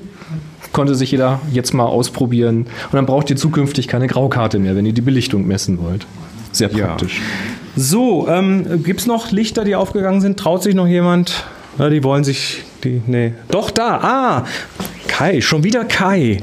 [0.76, 2.58] konnte sich jeder jetzt mal ausprobieren.
[2.58, 6.06] Und dann braucht ihr zukünftig keine Graukarte mehr, wenn ihr die Belichtung messen wollt.
[6.52, 7.20] Sehr praktisch.
[7.20, 7.82] Ja.
[7.82, 10.38] So, ähm, gibt es noch Lichter, die aufgegangen sind?
[10.38, 11.46] Traut sich noch jemand?
[11.80, 13.34] Ja, die wollen sich, die, nee.
[13.50, 14.46] Doch, da, ah,
[15.08, 16.42] Kai, schon wieder Kai.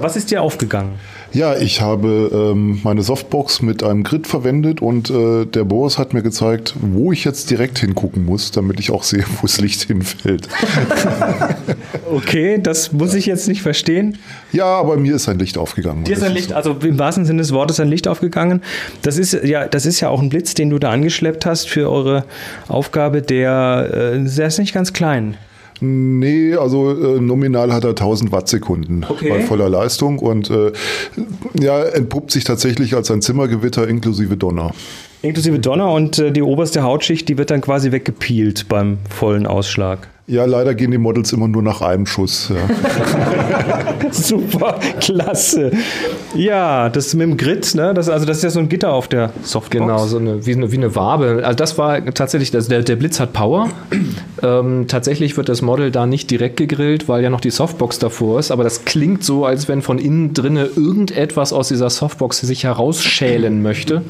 [0.00, 0.92] Was ist dir aufgegangen?
[1.36, 6.14] Ja, ich habe ähm, meine Softbox mit einem Grid verwendet und äh, der Boris hat
[6.14, 9.82] mir gezeigt, wo ich jetzt direkt hingucken muss, damit ich auch sehe, wo das Licht
[9.82, 10.48] hinfällt.
[12.10, 14.16] okay, das muss ich jetzt nicht verstehen.
[14.50, 16.04] Ja, aber mir ist ein Licht aufgegangen.
[16.04, 18.62] Dir ist ein Licht, also im wahrsten Sinne des Wortes ein Licht aufgegangen.
[19.02, 21.90] Das ist ja, das ist ja auch ein Blitz, den du da angeschleppt hast für
[21.90, 22.24] eure
[22.66, 25.36] Aufgabe, der, äh, der ist nicht ganz klein.
[25.80, 29.28] Nee, also äh, nominal hat er 1000 Wattsekunden okay.
[29.28, 30.72] bei voller Leistung und äh,
[31.60, 34.72] ja, entpuppt sich tatsächlich als ein Zimmergewitter inklusive Donner.
[35.22, 40.08] Inklusive Donner und äh, die oberste Hautschicht, die wird dann quasi weggepielt beim vollen Ausschlag.
[40.28, 42.50] Ja, leider gehen die Models immer nur nach einem Schuss.
[42.50, 44.10] Ja.
[44.10, 45.70] Super, klasse.
[46.34, 47.94] Ja, das mit dem Grid, ne?
[47.94, 49.70] Das, also das ist ja so ein Gitter auf der Softbox.
[49.70, 51.42] Genau, so eine, wie, eine, wie eine Wabe.
[51.44, 53.70] Also das war tatsächlich, also der, der Blitz hat Power.
[54.42, 58.38] Ähm, tatsächlich wird das Model da nicht direkt gegrillt, weil ja noch die Softbox davor
[58.38, 58.50] ist.
[58.50, 63.62] Aber das klingt so, als wenn von innen drinne irgendetwas aus dieser Softbox sich herausschälen
[63.62, 64.02] möchte.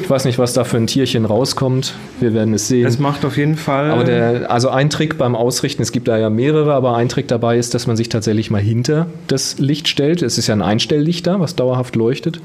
[0.00, 1.94] Ich weiß nicht, was da für ein Tierchen rauskommt.
[2.20, 2.84] Wir werden es sehen.
[2.84, 3.90] Das macht auf jeden Fall.
[3.90, 7.28] Aber der, also ein Trick beim Ausrichten, es gibt da ja mehrere, aber ein Trick
[7.28, 10.22] dabei ist, dass man sich tatsächlich mal hinter das Licht stellt.
[10.22, 12.40] Es ist ja ein Einstelllicht da, was dauerhaft leuchtet.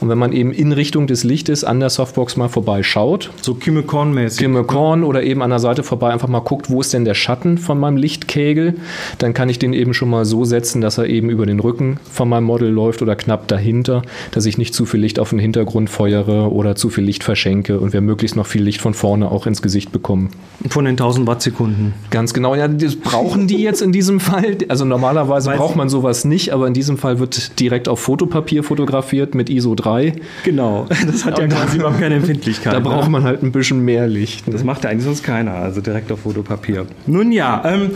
[0.00, 4.38] Und wenn man eben in Richtung des Lichtes an der Softbox mal vorbeischaut, so Kimmekorn-mäßig.
[4.38, 7.58] Kimmekorn oder eben an der Seite vorbei einfach mal guckt, wo ist denn der Schatten
[7.58, 8.74] von meinem Lichtkegel,
[9.18, 11.98] dann kann ich den eben schon mal so setzen, dass er eben über den Rücken
[12.10, 15.38] von meinem Model läuft oder knapp dahinter, dass ich nicht zu viel Licht auf den
[15.38, 19.30] Hintergrund feuere oder zu viel Licht verschenke und wir möglichst noch viel Licht von vorne
[19.30, 20.30] auch ins Gesicht bekommen.
[20.68, 21.94] Von den 1000 Wattsekunden.
[22.10, 24.56] Ganz genau, ja, das brauchen die jetzt in diesem Fall.
[24.68, 28.62] Also normalerweise Weiß braucht man sowas nicht, aber in diesem Fall wird direkt auf Fotopapier
[28.64, 30.14] fotografiert mit ISO 3.
[30.44, 32.72] Genau, das hat ja quasi überhaupt keine Empfindlichkeit.
[32.72, 32.84] Da ne?
[32.84, 34.46] braucht man halt ein bisschen mehr Licht.
[34.46, 34.52] ne?
[34.52, 36.86] Das macht ja eigentlich sonst keiner, also direkt auf Fotopapier.
[37.06, 37.90] Nun ja, ähm,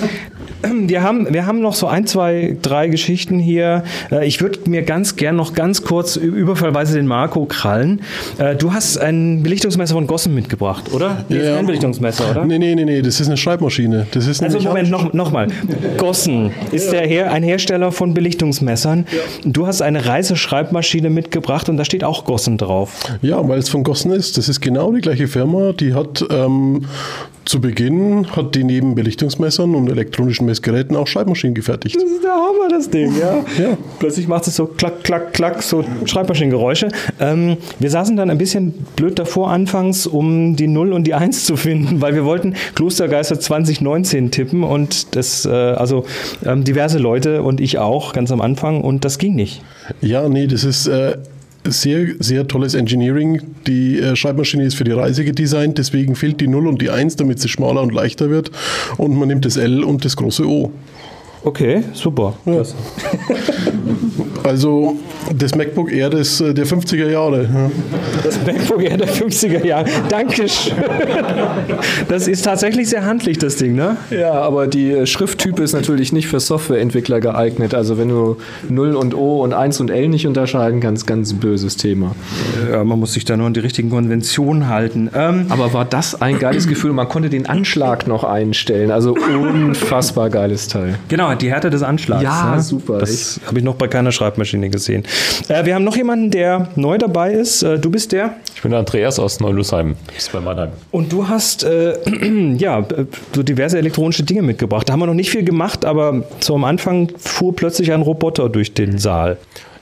[0.88, 3.84] wir, haben, wir haben noch so ein, zwei, drei Geschichten hier.
[4.10, 8.00] Äh, ich würde mir ganz gern noch ganz kurz überfallweise den Marco krallen.
[8.38, 11.24] Äh, du hast ein Belichtungsmesser von Gossen mitgebracht, oder?
[11.28, 11.56] Nee, ist Ja.
[11.56, 12.44] kein Belichtungsmesser, oder?
[12.44, 14.06] Nee, nee, nee, nee, das ist eine Schreibmaschine.
[14.10, 15.48] Das ist Also nämlich Moment, noch, noch mal.
[15.96, 19.06] Gossen ist der Her ein Hersteller von Belichtungsmessern.
[19.44, 23.04] Du hast eine Reiseschreibmaschine mitgebracht und da steht auch Gossen drauf.
[23.22, 24.38] Ja, weil es von Gossen ist.
[24.38, 25.72] Das ist genau die gleiche Firma.
[25.72, 26.86] Die hat ähm,
[27.46, 31.94] zu Beginn hat die neben Belichtungsmessern und elektronischen Messgeräten auch Schreibmaschinen gefertigt.
[31.94, 33.36] Das ist der Hammer, das Ding, ja.
[33.62, 33.78] Ja.
[34.00, 36.88] Plötzlich macht es so klack, klack, klack, so Schreibmaschinengeräusche.
[37.20, 41.44] Ähm, wir saßen dann ein bisschen blöd davor anfangs, um die 0 und die 1
[41.44, 46.04] zu finden, weil wir wollten Klostergeister 2019 tippen und das, äh, also
[46.44, 49.62] ähm, diverse Leute und ich auch ganz am Anfang und das ging nicht.
[50.00, 51.16] Ja, nee, das ist äh,
[51.64, 53.42] sehr, sehr tolles Engineering.
[53.66, 57.16] Die äh, Schreibmaschine ist für die Reise gedesignt, deswegen fehlt die 0 und die 1,
[57.16, 58.50] damit sie schmaler und leichter wird.
[58.96, 60.72] Und man nimmt das L und das große O.
[61.46, 62.34] Okay, super.
[62.44, 62.74] Das,
[64.46, 64.96] Also
[65.36, 67.42] das MacBook Air des, äh, der 50er Jahre.
[67.52, 67.70] Ja.
[68.22, 69.86] das MacBook Air der 50er Jahre.
[70.08, 70.74] Dankeschön.
[72.08, 73.96] Das ist tatsächlich sehr handlich, das Ding, ne?
[74.10, 77.74] Ja, aber die äh, Schrifttype ist natürlich nicht für Softwareentwickler geeignet.
[77.74, 78.36] Also wenn du
[78.68, 82.14] 0 und O und 1 und L nicht unterscheiden kannst, ganz böses Thema.
[82.70, 85.10] Ja, man muss sich da nur an die richtigen Konventionen halten.
[85.12, 86.92] Ähm, Aber war das ein geiles Gefühl?
[86.92, 88.92] Man konnte den Anschlag noch einstellen.
[88.92, 91.00] Also unfassbar geiles Teil.
[91.08, 92.22] Genau, die Härte des Anschlags.
[92.22, 92.62] Ja, ne?
[92.62, 95.04] super, Das habe ich noch bei keiner Schreibmaschine gesehen.
[95.48, 97.62] Äh, wir haben noch jemanden, der neu dabei ist.
[97.62, 98.36] Äh, du bist der.
[98.54, 99.96] Ich bin der Andreas aus Neulusheim.
[100.06, 100.70] Das ist bei Mannheim.
[100.90, 101.94] Und du hast äh,
[102.56, 102.84] ja
[103.34, 104.88] so diverse elektronische Dinge mitgebracht.
[104.88, 108.48] Da haben wir noch nicht viel gemacht, aber so am Anfang fuhr plötzlich ein Roboter
[108.48, 109.36] durch den Saal.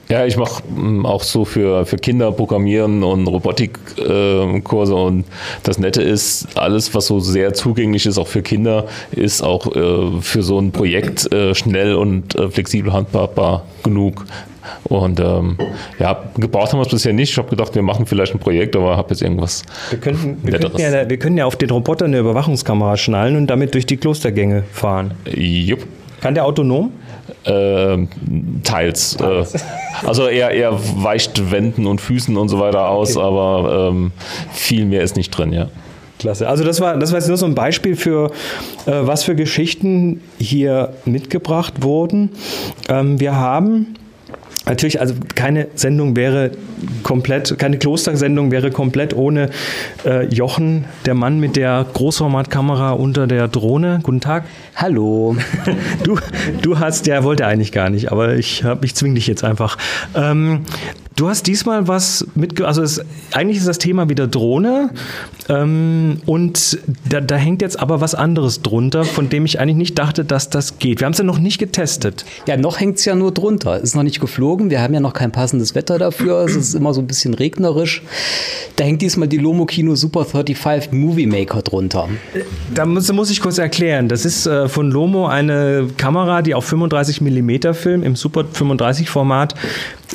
[0.09, 0.63] Ja, ich mache
[1.05, 4.55] auch so für, für Kinder Programmieren und Robotikkurse.
[4.57, 4.95] Äh, Kurse.
[4.95, 5.25] und
[5.63, 10.21] das Nette ist, alles, was so sehr zugänglich ist, auch für Kinder, ist auch äh,
[10.21, 14.27] für so ein Projekt äh, schnell und äh, flexibel handhabbar genug.
[14.85, 15.59] Und ähm,
[15.99, 17.31] ja, gebraucht haben wir es bisher nicht.
[17.31, 19.63] Ich habe gedacht, wir machen vielleicht ein Projekt, aber habe jetzt irgendwas.
[19.91, 23.47] Wir könnten, wir, könnten ja, wir können ja auf den Roboter eine Überwachungskamera schnallen und
[23.49, 25.13] damit durch die Klostergänge fahren.
[25.35, 25.87] Jupp.
[26.21, 26.91] Kann der autonom?
[27.47, 28.09] Ähm,
[28.63, 29.17] teils.
[29.17, 29.45] Äh,
[30.07, 34.13] also er, er weicht Wänden und Füßen und so weiter aus, aber ähm,
[34.53, 35.69] viel mehr ist nicht drin, ja.
[36.19, 36.49] Klasse.
[36.49, 38.31] Also das war, das war jetzt nur so ein Beispiel für,
[38.87, 42.31] äh, was für Geschichten hier mitgebracht wurden.
[42.89, 43.95] Ähm, wir haben
[44.67, 46.53] natürlich, also keine Sendung wäre
[47.03, 49.51] komplett, keine Klostersendung wäre komplett ohne
[50.05, 54.01] äh, Jochen, der Mann mit der Großformatkamera unter der Drohne.
[54.03, 54.45] Guten Tag.
[54.77, 55.37] Hallo.
[56.03, 56.19] Du,
[56.61, 59.79] du hast, der wollte eigentlich gar nicht, aber ich, hab, ich zwing dich jetzt einfach.
[60.15, 60.67] Ähm,
[61.17, 62.67] du hast diesmal was mitge...
[62.67, 63.01] Also es,
[63.33, 64.91] eigentlich ist das Thema wieder Drohne
[65.49, 69.99] ähm, und da, da hängt jetzt aber was anderes drunter, von dem ich eigentlich nicht
[69.99, 71.01] dachte, dass das geht.
[71.01, 72.25] Wir haben es ja noch nicht getestet.
[72.47, 73.81] Ja, noch hängt es ja nur drunter.
[73.81, 74.71] Ist noch nicht geflogen.
[74.71, 76.45] Wir haben ja noch kein passendes Wetter dafür.
[76.45, 78.03] Es ist immer so ein bisschen regnerisch.
[78.77, 82.09] Da hängt diesmal die Lomo Kino Super 35 Movie Maker drunter.
[82.75, 84.09] Da muss, muss ich kurz erklären.
[84.09, 89.09] Das ist äh, von Lomo eine Kamera, die auf 35 mm Film im Super 35
[89.09, 89.55] Format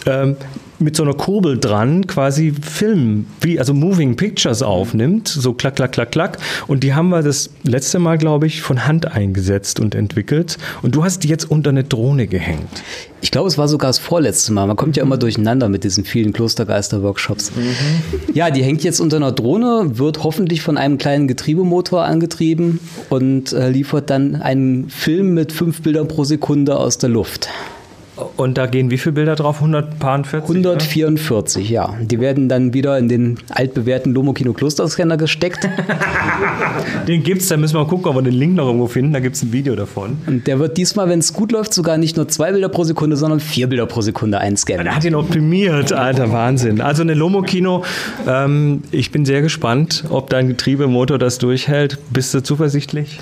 [0.05, 0.35] ähm,
[0.79, 5.91] mit so einer Kurbel dran quasi Film, wie also Moving Pictures aufnimmt, so klack, klack,
[5.91, 6.37] klack, klack.
[6.67, 10.57] Und die haben wir das letzte Mal, glaube ich, von Hand eingesetzt und entwickelt.
[10.81, 12.83] Und du hast die jetzt unter eine Drohne gehängt.
[13.21, 14.65] Ich glaube, es war sogar das vorletzte Mal.
[14.65, 17.51] Man kommt ja immer durcheinander mit diesen vielen Klostergeister-Workshops.
[18.33, 23.51] Ja, die hängt jetzt unter einer Drohne, wird hoffentlich von einem kleinen Getriebemotor angetrieben und
[23.51, 27.49] äh, liefert dann einen Film mit fünf Bildern pro Sekunde aus der Luft.
[28.37, 29.57] Und da gehen wie viele Bilder drauf?
[29.57, 30.41] 140?
[30.41, 31.95] 144, ja.
[32.01, 35.67] Die werden dann wieder in den altbewährten Lomokino Klosterscanner gesteckt.
[37.07, 39.13] Den gibt's, da müssen wir mal gucken, ob wir den Link noch irgendwo finden.
[39.13, 40.17] Da gibt's ein Video davon.
[40.27, 43.17] Und der wird diesmal, wenn es gut läuft, sogar nicht nur zwei Bilder pro Sekunde,
[43.17, 44.85] sondern vier Bilder pro Sekunde einscannen.
[44.85, 46.81] Der hat ihn optimiert, alter Wahnsinn.
[46.81, 47.83] Also eine Lomokino,
[48.27, 51.97] ähm, ich bin sehr gespannt, ob dein Getriebemotor das durchhält.
[52.11, 53.19] Bist du zuversichtlich?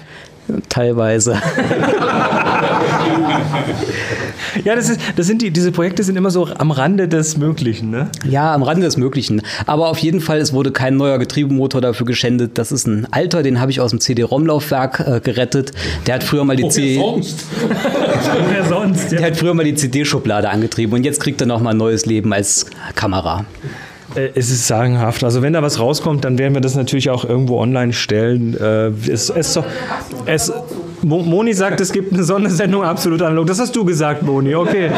[0.69, 1.41] Teilweise.
[4.63, 7.89] Ja, das, ist, das sind die, diese Projekte sind immer so am Rande des Möglichen,
[7.89, 8.09] ne?
[8.27, 9.41] Ja, am Rande des Möglichen.
[9.65, 12.57] Aber auf jeden Fall, es wurde kein neuer Getriebemotor dafür geschändet.
[12.57, 15.71] Das ist ein alter, den habe ich aus dem CD-ROM-Laufwerk äh, gerettet.
[16.05, 17.45] Der hat früher mal die C sonst?
[18.49, 19.11] Wer sonst?
[19.11, 22.05] Der hat früher mal die CD-Schublade angetrieben und jetzt kriegt er noch mal ein neues
[22.05, 23.45] Leben als Kamera.
[24.15, 25.23] Äh, Es ist sagenhaft.
[25.23, 28.55] Also wenn da was rauskommt, dann werden wir das natürlich auch irgendwo online stellen.
[28.59, 29.59] Äh, Es, es,
[30.25, 30.51] es,
[31.03, 33.47] Mo- Moni sagt, es gibt eine Sondersendung absolut analog.
[33.47, 34.55] Das hast du gesagt, Moni.
[34.55, 34.91] Okay.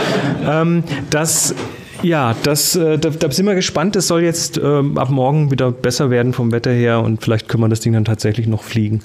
[0.48, 1.54] ähm, das
[2.02, 3.98] ja, das, äh, da, da sind wir gespannt.
[3.98, 7.64] Es soll jetzt ähm, ab morgen wieder besser werden vom Wetter her und vielleicht können
[7.64, 9.02] wir das Ding dann tatsächlich noch fliegen.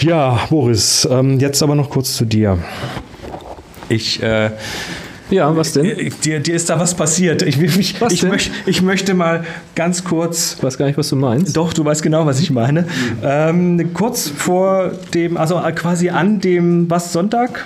[0.00, 2.58] Ja, Boris, ähm, jetzt aber noch kurz zu dir.
[3.88, 4.50] Ich, äh,
[5.30, 6.10] Ja, was denn?
[6.24, 7.42] dir, dir ist da was passiert.
[7.42, 10.98] Ich, will mich, Was ich, möcht, ich möchte mal ganz kurz Ich weiß gar nicht,
[10.98, 11.56] was du meinst.
[11.56, 12.84] doch, du weißt genau, was ich meine.
[13.22, 17.64] Ähm, kurz vor dem, also quasi an dem, was, Sonntag?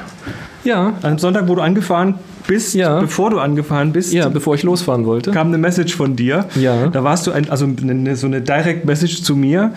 [0.64, 2.14] Ja, An dem Sonntag, wo du angefahren
[2.46, 3.00] bist, Ja.
[3.00, 5.30] bevor du angefahren bist, ja, bevor ich losfahren wollte.
[5.30, 6.46] kam eine Message von dir.
[6.56, 6.86] Ja.
[6.88, 9.72] Da warst du, ein, also eine, so eine Direct Message zu mir,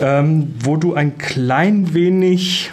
[0.00, 2.70] ähm, wo du ein klein wenig.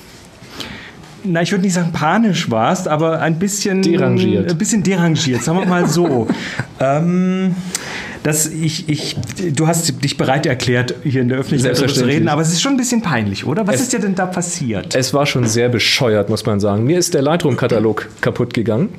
[1.27, 4.51] Na, ich würde nicht sagen panisch warst, aber ein bisschen Derangiert.
[4.51, 6.27] Ein bisschen derangiert, sagen wir mal so.
[6.79, 7.55] ähm,
[8.23, 9.15] das, ich, ich,
[9.53, 12.61] du hast dich bereit erklärt, hier in der Öffentlichkeit darüber zu reden, aber es ist
[12.61, 13.65] schon ein bisschen peinlich, oder?
[13.67, 14.95] Was Es- ist dir denn da passiert?
[14.95, 16.83] Es war schon sehr bescheuert, muss man sagen.
[16.83, 18.89] Mir ist der Lightroom-Katalog kaputt gegangen.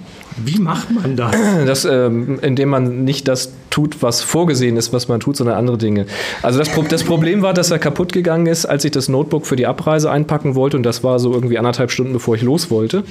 [0.44, 1.34] Wie macht man das?
[1.66, 5.76] Das, ähm, indem man nicht das tut, was vorgesehen ist, was man tut, sondern andere
[5.76, 6.06] Dinge.
[6.42, 9.46] Also das, Pro das Problem war, dass er kaputt gegangen ist, als ich das Notebook
[9.46, 12.70] für die Abreise einpacken wollte und das war so irgendwie anderthalb Stunden, bevor ich los
[12.70, 13.04] wollte.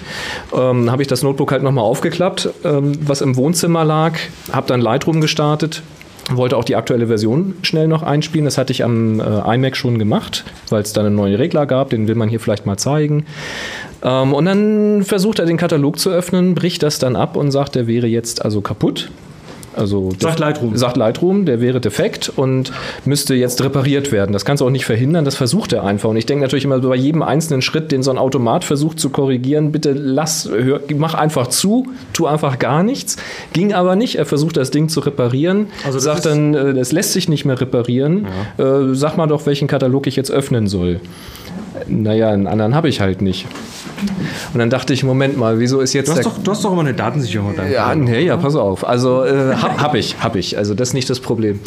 [0.53, 4.13] Ähm, habe ich das Notebook halt nochmal aufgeklappt, ähm, was im Wohnzimmer lag,
[4.51, 5.83] habe dann Lightroom gestartet,
[6.29, 8.45] wollte auch die aktuelle Version schnell noch einspielen.
[8.45, 11.89] Das hatte ich am äh, iMac schon gemacht, weil es da einen neuen Regler gab,
[11.91, 13.25] den will man hier vielleicht mal zeigen.
[14.03, 17.75] Ähm, und dann versucht er den Katalog zu öffnen, bricht das dann ab und sagt,
[17.75, 19.09] der wäre jetzt also kaputt.
[19.77, 20.75] Also Sagt Lightroom.
[20.75, 22.71] Sagt Lightroom, der wäre defekt und
[23.05, 24.33] müsste jetzt repariert werden.
[24.33, 26.09] Das kannst du auch nicht verhindern, das versucht er einfach.
[26.09, 29.11] Und ich denke natürlich immer bei jedem einzelnen Schritt, den so ein Automat versucht zu
[29.11, 33.17] korrigieren, bitte lass, hör, mach einfach zu, tu einfach gar nichts.
[33.53, 34.15] Ging aber nicht.
[34.15, 37.61] Er versucht das Ding zu reparieren, Also sagt dann, äh, das lässt sich nicht mehr
[37.61, 38.25] reparieren.
[38.57, 40.99] Äh, sag mal doch, welchen Katalog ich jetzt öffnen soll.
[41.87, 43.45] Naja, einen anderen habe ich halt nicht.
[44.53, 46.71] Und dann dachte ich, Moment mal, wieso ist jetzt Du hast, doch, du hast doch
[46.71, 47.55] immer eine Datensicherung.
[47.71, 48.87] ja, nee, ja, pass auf.
[48.87, 50.57] Also äh, hab, hab ich, hab ich.
[50.57, 51.59] Also das ist nicht das Problem.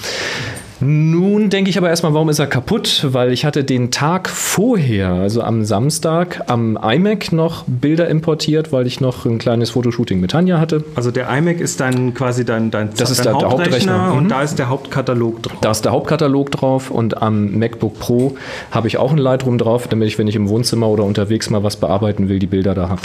[0.83, 3.07] Nun denke ich aber erstmal, warum ist er kaputt?
[3.11, 8.87] Weil ich hatte den Tag vorher, also am Samstag, am iMac noch Bilder importiert, weil
[8.87, 10.83] ich noch ein kleines Fotoshooting mit Tanja hatte.
[10.95, 14.14] Also der iMac ist dann quasi dein, dein, Das ist dein der- Hauptrechner.
[14.14, 14.29] und Mhm.
[14.29, 15.59] da ist der Hauptkatalog drauf.
[15.61, 18.37] Da ist der Hauptkatalog drauf und am MacBook Pro
[18.71, 21.62] habe ich auch ein Lightroom drauf, damit ich, wenn ich im Wohnzimmer oder unterwegs mal
[21.62, 23.03] was bearbeiten will, die Bilder da habe.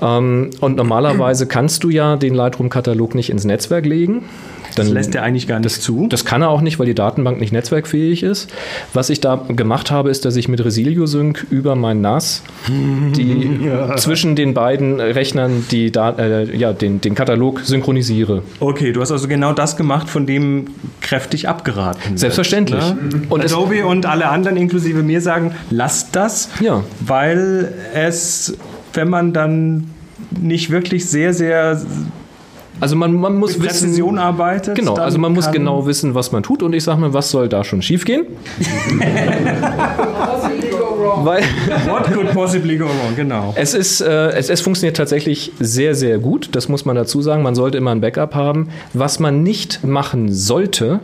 [0.00, 4.24] Ähm, und normalerweise kannst du ja den Lightroom-Katalog nicht ins Netzwerk legen.
[4.76, 6.06] Dann Das lässt er eigentlich gar nicht zu.
[6.08, 8.50] Das kann er auch nicht, weil die Datenbank nicht netzwerkfähig ist.
[8.92, 12.42] Was ich da gemacht habe, ist, dass ich mit Resilio Sync über mein NAS
[13.16, 18.42] die zwischen den beiden Rechnern die Dat äh, ja, den, den Katalog synchronisiere.
[18.60, 20.66] Okay, du hast also genau das gemacht, von dem
[21.00, 22.80] kräftig abgeraten wird, Selbstverständlich.
[22.80, 23.22] Ne?
[23.28, 26.82] Und Adobe und alle anderen, inklusive mir, sagen, lasst das, Ja.
[27.00, 28.56] weil es,
[28.94, 29.90] wenn man dann
[30.40, 31.80] nicht wirklich sehr, sehr
[32.80, 34.74] Also man, man muss mit wissen, Präzision arbeitet.
[34.74, 37.48] Genau, also man muss genau wissen, was man tut und ich sage mal, was soll
[37.48, 38.26] da schon schiefgehen?
[41.24, 41.42] Weil
[41.86, 43.52] What could possibly go wrong, genau.
[43.56, 46.50] es ist, äh, es, es funktioniert tatsächlich sehr, sehr gut.
[46.52, 47.42] Das muss man dazu sagen.
[47.42, 48.68] Man sollte immer ein Backup haben.
[48.92, 51.00] Was man nicht machen sollte,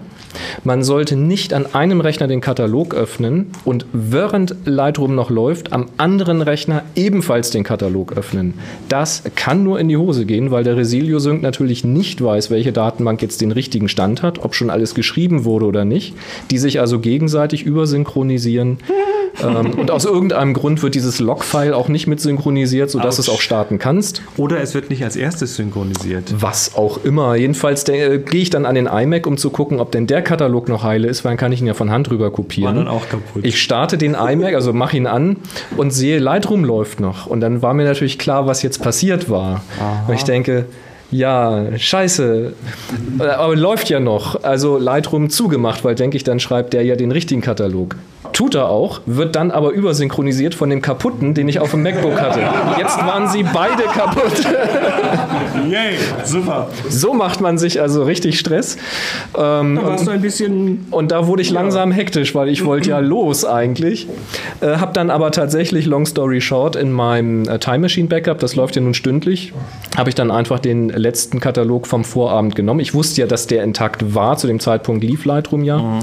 [0.65, 5.87] Man sollte nicht an einem Rechner den Katalog öffnen und während Lightroom noch läuft, am
[5.97, 8.55] anderen Rechner ebenfalls den Katalog öffnen.
[8.89, 12.73] Das kann nur in die Hose gehen, weil der Resilio Sync natürlich nicht weiß, welche
[12.73, 16.15] Datenbank jetzt den richtigen Stand hat, ob schon alles geschrieben wurde oder nicht,
[16.51, 18.79] die sich also gegenseitig übersynchronisieren.
[19.43, 23.29] ähm, und aus irgendeinem Grund wird dieses Log-File auch nicht mit synchronisiert, sodass du es
[23.29, 24.23] auch starten kannst.
[24.37, 26.35] Oder es wird nicht als erstes synchronisiert.
[26.39, 27.35] Was auch immer.
[27.37, 30.69] Jedenfalls äh, gehe ich dann an den iMac, um zu gucken, ob denn der Katalog
[30.69, 32.77] noch heile ist, weil dann kann ich ihn ja von Hand rüber kopieren.
[32.77, 33.45] War dann auch kaputt.
[33.45, 35.37] Ich starte den iMac, also mache ihn an
[35.77, 37.27] und sehe, Lightroom läuft noch.
[37.27, 39.63] Und dann war mir natürlich klar, was jetzt passiert war.
[40.07, 40.67] Und ich denke,
[41.11, 42.53] ja, scheiße.
[43.19, 44.45] Aber läuft ja noch.
[44.45, 47.97] Also Lightroom zugemacht, weil denke ich, dann schreibt der ja den richtigen Katalog.
[48.39, 52.21] Tut er auch, wird dann aber übersynchronisiert von dem kaputten, den ich auf dem MacBook
[52.21, 52.39] hatte.
[52.79, 54.33] Jetzt waren sie beide kaputt.
[55.69, 56.69] Yay, super.
[56.89, 58.77] So macht man sich also richtig Stress.
[59.37, 60.87] Ähm, Da warst du und, ein bisschen.
[60.93, 64.07] und da wurde ich langsam hektisch, weil ich wollte ja los eigentlich.
[64.61, 68.55] Äh, hab dann aber tatsächlich, long story short, in meinem äh, Time Machine Backup, das
[68.55, 69.53] läuft ja nun stündlich,
[69.97, 72.79] habe ich dann einfach den letzten Katalog vom Vorabend genommen.
[72.79, 74.37] Ich wusste ja, dass der intakt war.
[74.37, 75.99] Zu dem Zeitpunkt lief Lightroom ja.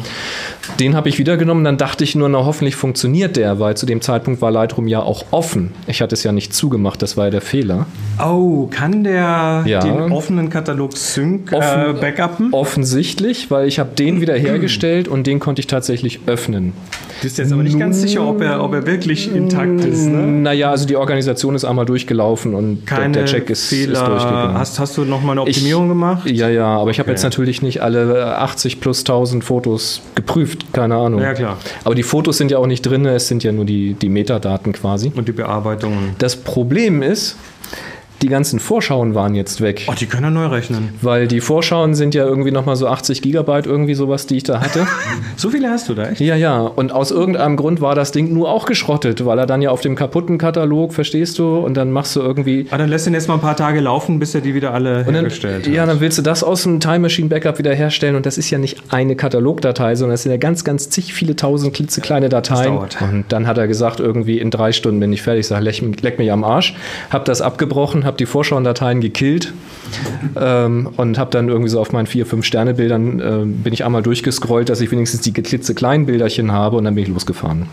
[0.81, 1.63] Den habe ich wieder genommen.
[1.63, 5.01] Dann dachte ich nur, na hoffentlich funktioniert der, weil zu dem Zeitpunkt war Lightroom ja
[5.01, 5.71] auch offen.
[5.87, 7.85] Ich hatte es ja nicht zugemacht, das war ja der Fehler.
[8.23, 9.79] Oh, kann der Ja.
[9.79, 12.53] den offenen Katalog Sync äh, Offen- backuppen?
[12.53, 16.73] Offensichtlich, weil ich habe den wieder hergestellt und den konnte ich tatsächlich öffnen.
[17.17, 20.05] Du bist jetzt aber nicht ganz sicher, ob er, ob er wirklich intakt ist.
[20.05, 20.27] Ne?
[20.27, 23.93] Naja, also die Organisation ist einmal durchgelaufen und der- Keine der Check ist, Fehler.
[24.01, 24.57] ist durchgegangen.
[24.57, 26.29] Hast, hast du nochmal eine Optimierung Ich- gemacht?
[26.29, 30.95] Ja, ja, aber ich habe jetzt natürlich nicht alle 80 plus 1000 Fotos geprüft, keine
[30.95, 31.21] Ahnung.
[31.21, 31.57] Ja, klar.
[31.83, 34.73] Aber die Fotos sind ja auch nicht drin, es sind ja nur die, die Metadaten
[34.73, 35.11] quasi.
[35.15, 36.15] Und die Bearbeitungen.
[36.19, 37.37] Das Problem ist,
[38.21, 39.85] die ganzen Vorschauen waren jetzt weg.
[39.87, 40.89] Oh, die können ja neu rechnen.
[41.01, 44.61] Weil die Vorschauen sind ja irgendwie nochmal so 80 Gigabyte, irgendwie sowas, die ich da
[44.61, 44.87] hatte.
[45.37, 46.21] So viele hast du da echt?
[46.21, 46.59] Ja, ja.
[46.61, 49.81] Und aus irgendeinem Grund war das Ding nur auch geschrottet, weil er dann ja auf
[49.81, 52.67] dem kaputten Katalog, verstehst du, und dann machst du irgendwie.
[52.71, 54.99] Ah, dann lässt ihn jetzt mal ein paar Tage laufen, bis er die wieder alle
[54.99, 55.89] Und dann, hergestellt ja, hat.
[55.89, 58.57] dann willst du das aus dem Time Machine Backup wieder herstellen und das ist ja
[58.57, 62.73] nicht eine Katalogdatei, sondern es sind ja ganz, ganz zig viele tausend klitzekleine Dateien.
[62.75, 62.97] dauert.
[63.01, 65.41] Und dann hat er gesagt, irgendwie in drei Stunden bin ich fertig.
[65.41, 66.75] Ich sage, leck, leck mich am Arsch.
[67.09, 69.53] Hab das abgebrochen, hab die Vorschauendateien gekillt
[70.39, 74.01] ähm, und hab dann irgendwie so auf meinen vier, fünf Sterne-Bildern äh, bin ich einmal
[74.03, 77.67] durchgescrollt, dass ich wenigstens die klitzekleinen Bilderchen habe und dann bin ich losgefahren.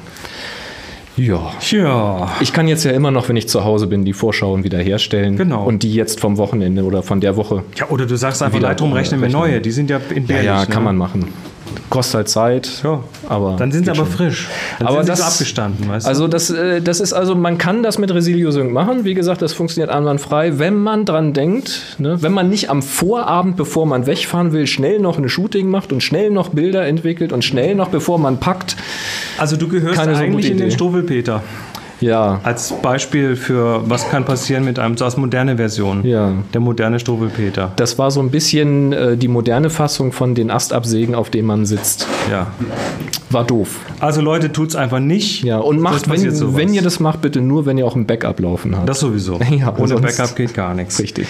[1.17, 1.53] Ja.
[1.71, 2.33] Ja.
[2.41, 5.37] Ich kann jetzt ja immer noch, wenn ich zu Hause bin, die Vorschauen wieder herstellen.
[5.37, 5.65] Genau.
[5.65, 7.65] Und die jetzt vom Wochenende oder von der Woche.
[7.77, 9.61] Ja, oder du sagst einfach, Lightroom äh, rechnen wir neue.
[9.61, 10.47] Die sind ja Ja, entbehrlich.
[10.47, 10.67] ja, ne?
[10.69, 11.29] kann man machen.
[11.91, 12.71] Kostet halt Zeit.
[12.85, 13.03] Ja.
[13.29, 14.07] aber Dann sind sie aber schon.
[14.07, 14.49] frisch.
[14.79, 16.09] Dann Aber sind das- sie so abgestanden, weißt du?
[16.09, 19.05] Also das, äh, das ist also, man kann das mit Resilio Sync machen.
[19.05, 22.21] Wie gesagt, das funktioniert einwandfrei, wenn man dran denkt, ne?
[22.23, 26.03] wenn man nicht am Vorabend, bevor man wegfahren will, schnell noch ein Shooting macht und
[26.03, 28.77] schnell noch Bilder entwickelt und schnell noch, bevor man packt.
[29.39, 30.75] Also du gehörst so eigentlich gute in den Idee.
[30.75, 31.43] Struwwelpeter.
[32.03, 36.05] Ja, Als Beispiel für was kann passieren mit einem, so als moderne Version.
[36.05, 36.33] Ja.
[36.53, 37.73] Der moderne Struwwelpeter.
[37.77, 41.65] das war so ein bisschen äh, die moderne Fassung von den Astabsägen, auf dem man
[41.65, 42.07] sitzt.
[42.31, 42.49] Ja.
[43.31, 43.81] War doof.
[44.01, 45.43] Also Leute, tut's einfach nicht.
[45.45, 46.57] Ja, und macht, wenn, sowas.
[46.57, 48.89] wenn ihr das macht, bitte nur, wenn ihr auch ein Backup laufen habt.
[48.89, 49.39] Das sowieso.
[49.53, 50.99] Ja, Ohne Backup geht gar nichts.
[50.99, 51.29] Richtig.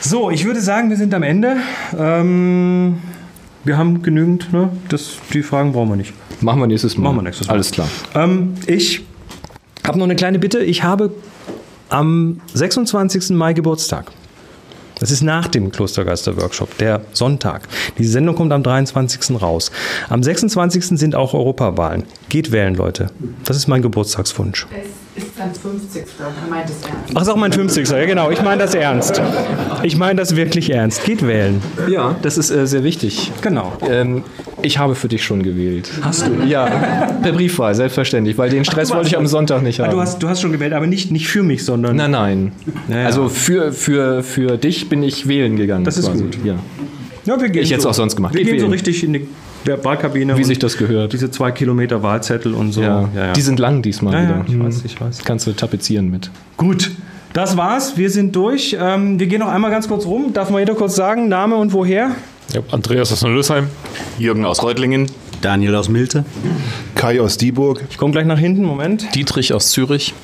[0.00, 1.56] So, ich würde sagen, wir sind am Ende.
[1.98, 2.98] Ähm,
[3.64, 4.70] wir haben genügend, ne?
[4.88, 6.12] Das, die Fragen brauchen wir nicht.
[6.40, 7.04] Machen wir nächstes Mal.
[7.04, 7.54] Machen wir nächstes Mal.
[7.54, 7.88] Alles klar.
[8.14, 9.02] Ähm, ich
[9.84, 10.60] habe noch eine kleine Bitte.
[10.60, 11.12] Ich habe
[11.88, 13.30] am 26.
[13.30, 14.10] Mai Geburtstag.
[14.98, 17.66] Das ist nach dem Klostergeister-Workshop, der Sonntag.
[17.98, 19.42] Die Sendung kommt am 23.
[19.42, 19.72] raus.
[20.08, 20.96] Am 26.
[20.96, 22.04] sind auch Europawahlen.
[22.28, 23.08] Geht wählen, Leute.
[23.44, 24.68] Das ist mein Geburtstagswunsch.
[25.14, 26.04] Ist sein 50.
[26.18, 27.12] Er meint es ernst.
[27.14, 27.86] Ach, ist auch mein 50.
[27.90, 28.30] Ja, genau.
[28.30, 29.20] Ich meine das ernst.
[29.82, 31.04] Ich meine das wirklich ernst.
[31.04, 31.60] Geht wählen.
[31.88, 33.30] Ja, das ist äh, sehr wichtig.
[33.42, 33.72] Genau.
[33.90, 34.24] Ähm,
[34.62, 35.90] ich habe für dich schon gewählt.
[36.00, 36.44] Hast du?
[36.46, 36.64] Ja,
[37.22, 39.92] per Briefwahl, selbstverständlich, weil den Stress du wollte ich am Sonntag nicht Ah, haben.
[39.92, 41.96] Du hast, du hast schon gewählt, aber nicht, nicht für mich, sondern.
[41.96, 42.52] nein, nein.
[42.88, 43.06] Ja, ja.
[43.06, 45.84] Also für, für, für dich bin ich wählen gegangen.
[45.84, 46.38] Das ist gut.
[46.42, 46.54] Ja.
[47.26, 48.32] Ja, wir gehen Ich hätte es auch sonst gemacht.
[48.34, 48.72] Wir Geht gehen so wählen.
[48.72, 49.26] richtig in die
[49.66, 50.36] Wahlkabine.
[50.36, 51.12] Wie sich das gehört.
[51.12, 52.82] Diese zwei Kilometer Wahlzettel und so.
[52.82, 53.08] Ja.
[53.14, 53.32] ja, ja.
[53.32, 54.36] Die sind lang diesmal ja, wieder.
[54.38, 55.24] ja, ich weiß, ich weiß.
[55.24, 56.30] Kannst du tapezieren mit.
[56.56, 56.90] Gut,
[57.32, 57.96] das war's.
[57.96, 58.76] Wir sind durch.
[58.78, 60.32] Ähm, wir gehen noch einmal ganz kurz rum.
[60.32, 62.12] Darf mal jeder kurz sagen, Name und woher?
[62.52, 63.68] Ja, Andreas aus Lösheim.
[64.18, 65.06] Jürgen aus Reutlingen.
[65.40, 66.24] Daniel aus Milte.
[66.94, 67.82] Kai aus Dieburg.
[67.90, 68.64] Ich komme gleich nach hinten.
[68.64, 69.14] Moment.
[69.14, 70.14] Dietrich aus Zürich.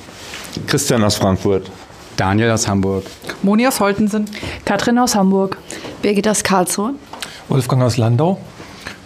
[0.67, 1.71] Christian aus Frankfurt.
[2.17, 3.05] Daniel aus Hamburg.
[3.43, 4.27] Moni aus Holtensen.
[4.65, 5.57] Katrin aus Hamburg.
[6.03, 6.95] Birgit aus Karlsruhe.
[7.49, 8.41] Wolfgang aus Landau.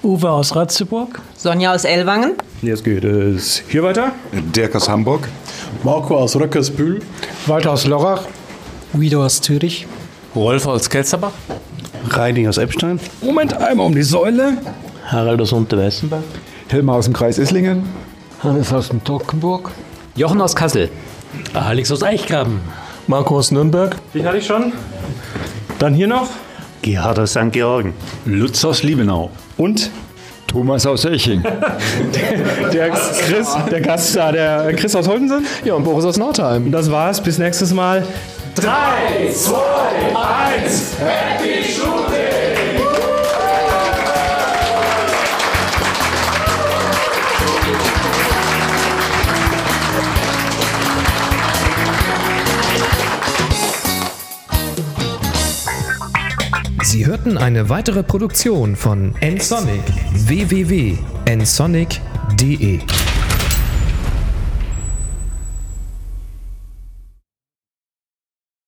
[0.03, 1.20] Uwe aus Ratzeburg.
[1.36, 2.32] Sonja aus Ellwangen.
[2.61, 4.12] Jetzt geht es hier weiter.
[4.32, 5.28] Dirk aus Hamburg.
[5.84, 7.00] Marco aus Röckersbühl.
[7.46, 8.24] Walter aus Lorach.
[8.92, 9.86] Guido aus Zürich.
[10.34, 11.32] Rolf aus Kelzerbach.
[12.09, 12.98] Reini aus Eppstein.
[13.20, 14.59] Moment, einmal um die Säule.
[15.07, 16.22] Harald aus Unterweißenbach.
[16.68, 17.84] Helmer aus dem Kreis Isslingen.
[18.42, 19.70] Hannes aus dem Tockenburg.
[20.16, 20.90] Jochen aus Kassel.
[21.55, 22.61] Alex aus Eichgraben.
[23.07, 23.96] Marco aus Nürnberg.
[24.14, 24.72] Den hatte ich schon.
[25.78, 26.28] Dann hier noch.
[26.82, 27.53] Gerhard aus St.
[27.53, 27.94] Georgen.
[28.24, 29.30] Lutz aus Liebenau.
[29.57, 29.90] Und
[30.46, 31.42] Thomas aus Eching.
[32.72, 35.46] der Chris, der Gast da, der Chris aus Holtensen.
[35.64, 36.70] Ja, und Boris aus Nordheim.
[36.70, 37.20] Das war's.
[37.22, 38.07] Bis nächstes Mal.
[38.57, 39.57] 3, 2,
[40.64, 41.91] 1, Happy Shooting!
[56.93, 59.80] Sie hörten eine weitere Produktion von nsonic
[60.26, 62.80] www.nsonic.de